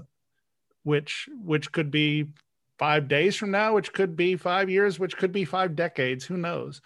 [0.84, 2.26] which which could be
[2.78, 6.38] five days from now which could be five years which could be five decades who
[6.38, 6.82] knows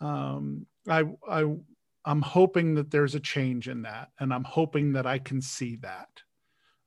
[0.00, 1.54] Um, I, I,
[2.04, 5.76] I'm hoping that there's a change in that, and I'm hoping that I can see
[5.82, 6.08] that.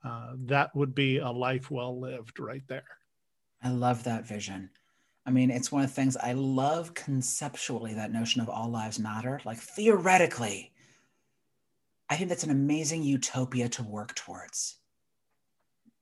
[0.03, 2.87] Uh, that would be a life well lived right there.
[3.61, 4.69] I love that vision.
[5.25, 8.99] I mean, it's one of the things I love conceptually that notion of all lives
[8.99, 9.39] matter.
[9.45, 10.71] Like theoretically,
[12.09, 14.77] I think that's an amazing utopia to work towards.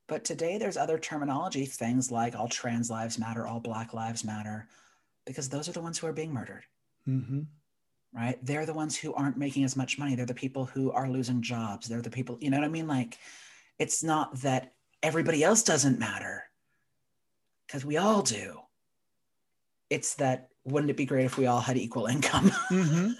[0.06, 4.66] But today there's other terminology, things like all trans lives matter, all black lives matter,
[5.26, 6.64] because those are the ones who are being murdered.
[7.06, 7.40] Mm-hmm.
[8.14, 8.38] Right?
[8.42, 10.14] They're the ones who aren't making as much money.
[10.14, 11.86] They're the people who are losing jobs.
[11.86, 12.86] They're the people, you know what I mean?
[12.86, 13.18] Like,
[13.78, 16.44] it's not that everybody else doesn't matter,
[17.66, 18.60] because we all do.
[19.90, 22.50] It's that wouldn't it be great if we all had equal income?
[22.70, 23.10] Mm-hmm.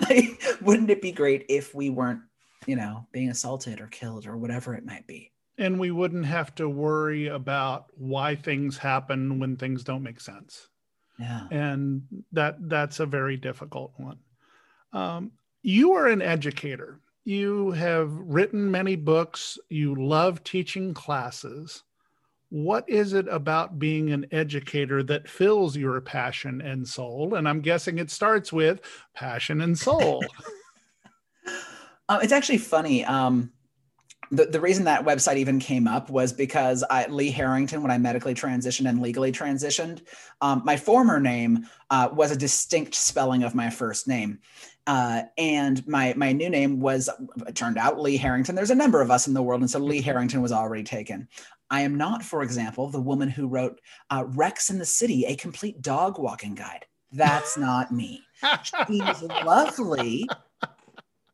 [0.08, 2.20] like, wouldn't it be great if we weren't,
[2.66, 5.32] you know, being assaulted or killed or whatever it might be?
[5.58, 10.68] And we wouldn't have to worry about why things happen when things don't make sense.
[11.18, 11.46] Yeah.
[11.50, 12.02] And
[12.32, 14.18] that that's a very difficult one.
[14.92, 17.00] Um, you are an educator.
[17.24, 19.58] You have written many books.
[19.68, 21.84] You love teaching classes.
[22.52, 27.34] What is it about being an educator that fills your passion and soul?
[27.34, 28.82] And I'm guessing it starts with
[29.14, 30.22] passion and soul.
[32.08, 33.04] Uh, it's actually funny.
[33.06, 33.50] Um,
[34.30, 37.96] the, the reason that website even came up was because I, Lee Harrington, when I
[37.96, 40.02] medically transitioned and legally transitioned,
[40.42, 44.40] um, my former name uh, was a distinct spelling of my first name.
[44.86, 47.08] Uh, and my my new name was
[47.54, 48.56] turned out Lee Harrington.
[48.56, 51.28] There's a number of us in the world, and so Lee Harrington was already taken.
[51.72, 55.34] I am not, for example, the woman who wrote uh, Rex in the City, a
[55.34, 56.84] complete dog walking guide.
[57.10, 58.20] That's not me.
[58.62, 60.28] She's lovely.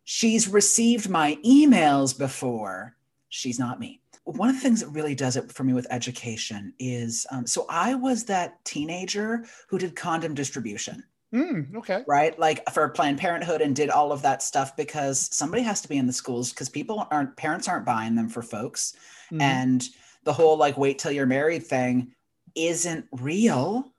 [0.05, 2.95] She's received my emails before.
[3.29, 4.01] She's not me.
[4.25, 7.67] One of the things that really does it for me with education is um, so
[7.69, 11.03] I was that teenager who did condom distribution.
[11.35, 12.05] Mm, okay.
[12.07, 12.39] Right.
[12.39, 15.97] Like for Planned Parenthood and did all of that stuff because somebody has to be
[15.97, 18.95] in the schools because people aren't, parents aren't buying them for folks.
[19.33, 19.43] Mhm.
[19.43, 19.89] And
[20.29, 22.13] the whole like wait till you're married thing
[22.55, 23.91] isn't real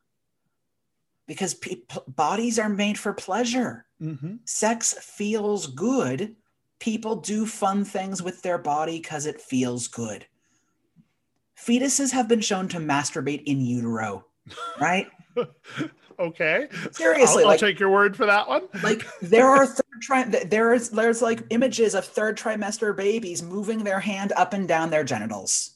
[1.25, 4.39] because people bodies are made for pleasure Mhm.
[4.45, 6.35] sex feels good.
[6.79, 10.27] People do fun things with their body because it feels good.
[11.57, 14.23] Fetuses have been shown to masturbate in utero,
[14.79, 15.07] right?
[16.19, 16.67] okay.
[16.91, 18.67] Seriously, I'll, I'll like- take your word for that one.
[18.83, 23.99] Like there are third tri- there's there's like images of third trimester babies moving their
[23.99, 25.71] hand up and down their genitals.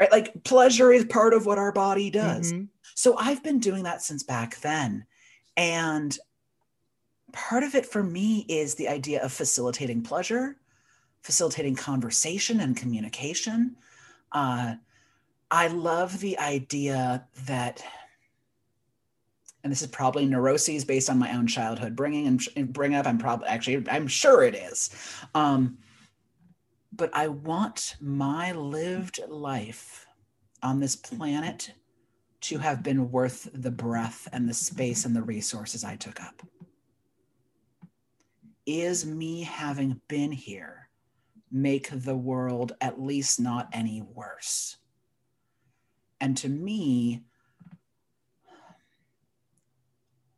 [0.00, 0.10] Right?
[0.10, 2.52] Like pleasure is part of what our body does.
[2.52, 2.68] Mhm.
[2.94, 5.06] So I've been doing that since back then.
[5.56, 6.16] And
[7.32, 10.56] part of it for me is the idea of facilitating pleasure,
[11.22, 13.76] facilitating conversation and communication.
[14.32, 14.74] Uh,
[15.50, 17.84] I love the idea that,
[19.62, 22.26] and this is probably neuroses based on my own childhood bringing
[22.56, 23.06] and bring up.
[23.06, 24.90] I'm probably actually, I'm sure it is.
[25.34, 25.78] Um,
[26.92, 30.06] but I want my lived life
[30.62, 31.72] on this planet
[32.42, 36.42] to have been worth the breath and the space and the resources I took up?
[38.66, 40.88] Is me having been here
[41.50, 44.76] make the world at least not any worse?
[46.20, 47.22] And to me,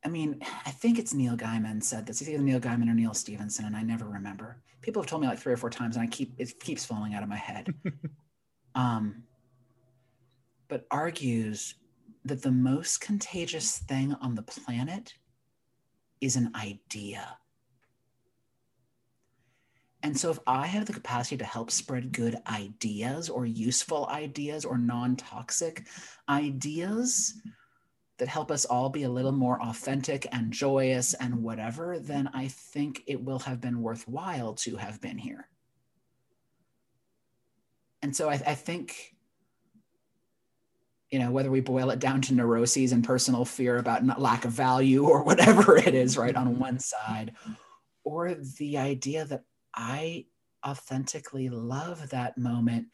[0.04, 2.20] I mean, I think it's Neil Gaiman said this.
[2.20, 4.60] It's either Neil Gaiman or Neal Stephenson, and I never remember.
[4.82, 7.14] People have told me like three or four times, and I keep it keeps falling
[7.14, 7.72] out of my head.
[8.74, 9.22] um,
[10.68, 11.74] but argues
[12.26, 15.14] that the most contagious thing on the planet
[16.20, 17.38] is an idea.
[20.02, 24.66] And so, if I have the capacity to help spread good ideas or useful ideas
[24.66, 25.86] or non toxic
[26.28, 27.40] ideas
[28.18, 32.48] that help us all be a little more authentic and joyous and whatever, then I
[32.48, 35.48] think it will have been worthwhile to have been here.
[38.02, 39.14] And so, I, I think
[41.14, 44.50] you know whether we boil it down to neuroses and personal fear about lack of
[44.50, 47.32] value or whatever it is right on one side
[48.02, 49.44] or the idea that
[49.76, 50.24] i
[50.66, 52.88] authentically love that moment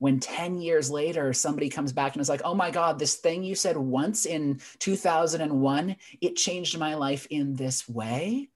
[0.00, 3.44] when 10 years later somebody comes back and is like oh my god this thing
[3.44, 8.48] you said once in 2001 it changed my life in this way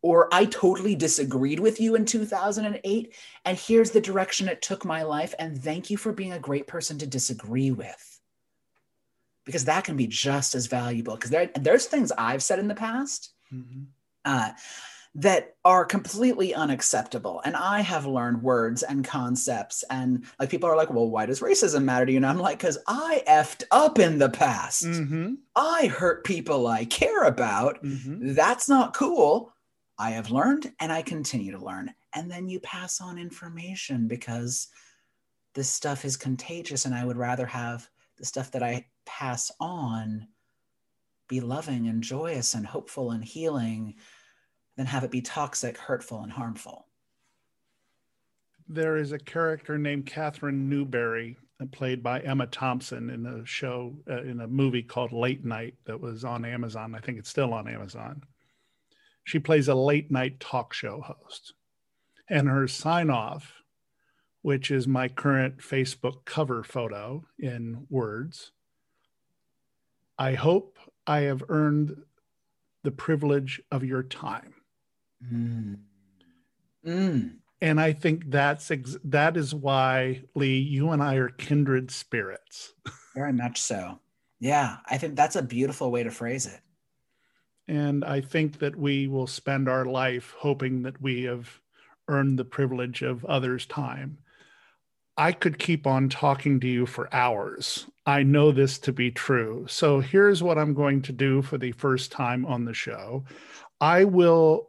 [0.00, 3.14] or I totally disagreed with you in 2008,
[3.44, 5.34] and here's the direction it took my life.
[5.40, 8.20] And thank you for being a great person to disagree with
[9.44, 12.74] because that can be just as valuable because there, there's things i've said in the
[12.74, 13.86] past Mhm.
[14.26, 14.50] uh,
[15.14, 17.40] that are completely unacceptable.
[17.44, 19.82] And I have learned words and concepts.
[19.90, 22.18] And like people are like, well, why does racism matter to you?
[22.18, 24.84] And I'm like, because I effed up in the past.
[24.84, 25.34] Mm-hmm.
[25.56, 27.82] I hurt people I care about.
[27.82, 28.34] Mm-hmm.
[28.34, 29.52] That's not cool.
[29.98, 31.92] I have learned and I continue to learn.
[32.14, 34.68] And then you pass on information because
[35.54, 36.84] this stuff is contagious.
[36.84, 40.28] And I would rather have the stuff that I pass on
[41.28, 43.94] be loving and joyous and hopeful and healing
[44.78, 46.86] than have it be toxic, hurtful, and harmful.
[48.68, 53.96] There is a character named Katherine Newbury, uh, played by Emma Thompson, in a show,
[54.08, 56.94] uh, in a movie called Late Night that was on Amazon.
[56.94, 58.22] I think it's still on Amazon.
[59.24, 61.54] She plays a late night talk show host.
[62.30, 63.54] And her sign off,
[64.42, 68.52] which is my current Facebook cover photo in words,
[70.16, 71.96] I hope I have earned
[72.84, 74.54] the privilege of your time.
[75.24, 75.78] Mm.
[76.86, 77.36] Mm.
[77.60, 82.72] And I think that's ex- that is why Lee, you and I are kindred spirits.
[83.14, 83.98] Very much so.
[84.40, 86.60] Yeah, I think that's a beautiful way to phrase it.
[87.66, 91.60] And I think that we will spend our life hoping that we have
[92.06, 94.18] earned the privilege of others' time.
[95.18, 97.86] I could keep on talking to you for hours.
[98.06, 99.66] I know this to be true.
[99.68, 103.24] So here's what I'm going to do for the first time on the show
[103.80, 104.67] I will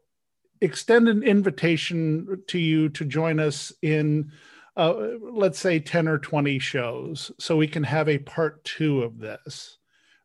[0.62, 4.32] extend an invitation to you to join us in
[4.78, 9.20] uh, let's say 10 or 20 shows so we can have a part two of
[9.20, 9.78] this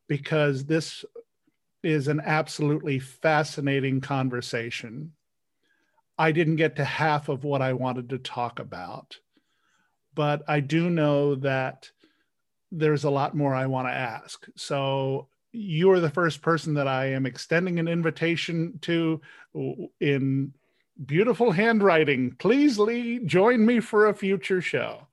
[0.07, 1.05] because this
[1.83, 5.13] is an absolutely fascinating conversation.
[6.17, 9.19] I didn't get to half of what i wanted to talk about
[10.15, 11.91] but i do know that
[12.71, 14.47] there's a lot more i want to ask.
[14.57, 19.21] So you are the first person that I am extending an invitation to
[20.01, 20.53] in
[21.07, 22.37] beautiful handwriting.
[22.39, 25.07] Please, Lee, join me for a future show.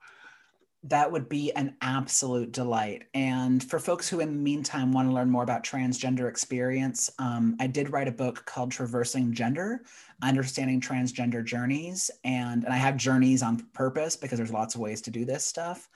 [0.83, 3.03] That would be an absolute delight.
[3.13, 7.55] And for folks who, in the meantime, want to learn more about transgender experience, um,
[7.59, 9.83] I did write a book called Traversing Gender
[10.23, 12.09] Understanding Transgender Journeys.
[12.23, 15.45] And, and I have journeys on purpose because there's lots of ways to do this
[15.45, 15.87] stuff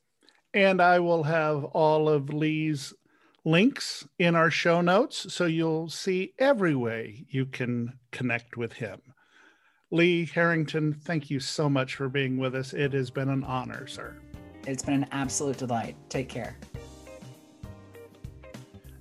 [0.55, 2.95] And I will have all of Lee's
[3.51, 9.01] links in our show notes so you'll see every way you can connect with him.
[9.91, 12.73] Lee Harrington, thank you so much for being with us.
[12.73, 14.17] It has been an honor, sir.
[14.69, 15.97] It's been an absolute delight.
[16.09, 16.57] Take care.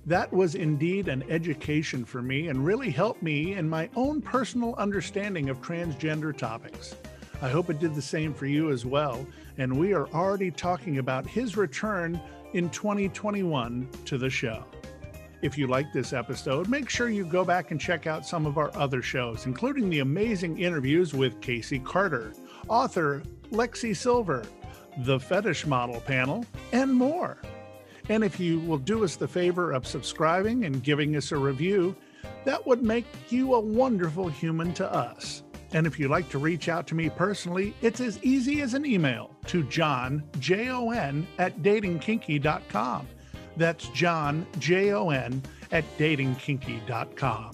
[0.04, 4.74] That was indeed an education for me and really helped me in my own personal
[4.74, 6.96] understanding of transgender topics.
[7.40, 9.24] I hope it did the same for you as well.
[9.58, 12.20] And we are already talking about his return
[12.54, 14.64] in 2021 to the show.
[15.42, 18.58] If you like this episode, make sure you go back and check out some of
[18.58, 22.32] our other shows, including the amazing interviews with Casey Carter,
[22.68, 24.44] author Lexi Silver,
[24.98, 27.38] the Fetish Model panel, and more.
[28.10, 31.96] And if you will do us the favor of subscribing and giving us a review,
[32.44, 35.42] that would make you a wonderful human to us.
[35.72, 38.84] And if you'd like to reach out to me personally, it's as easy as an
[38.84, 43.06] email to Jon, J O N, at datingkinky.com.
[43.56, 47.52] That's Jon, J O N, at datingkinky.com.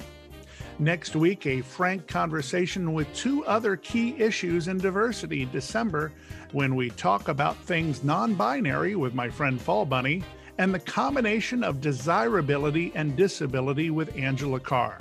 [0.79, 6.13] Next week, a frank conversation with two other key issues in diversity December
[6.53, 10.23] when we talk about things non binary with my friend Fall Bunny
[10.59, 14.99] and the combination of desirability and disability with Angela Carr.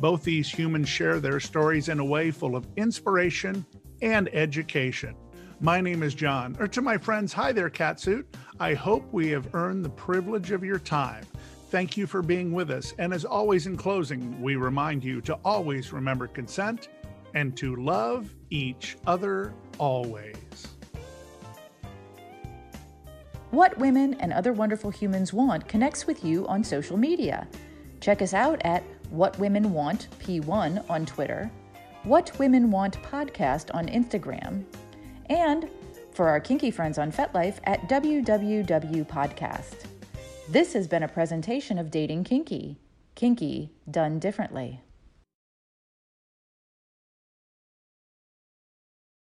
[0.00, 3.66] Both these humans share their stories in a way full of inspiration
[4.00, 5.14] and education.
[5.60, 8.24] My name is Jon, or to my friends, hi there, Catsuit.
[8.58, 11.26] I hope we have earned the privilege of your time.
[11.68, 12.94] Thank you for being with us.
[12.98, 16.88] And as always, in closing, we remind you to always remember consent
[17.34, 20.66] and to love each other always.
[23.50, 27.46] What Women and Other Wonderful Humans Want connects with you on social media.
[28.00, 31.50] Check us out at what Women Want P1 on Twitter,
[32.04, 34.64] What Women Want Podcast on Instagram,
[35.26, 35.68] and
[36.12, 39.86] for our kinky friends on FetLife at WWW Podcast.
[40.48, 42.78] This has been a presentation of Dating Kinky.
[43.14, 44.80] Kinky done differently.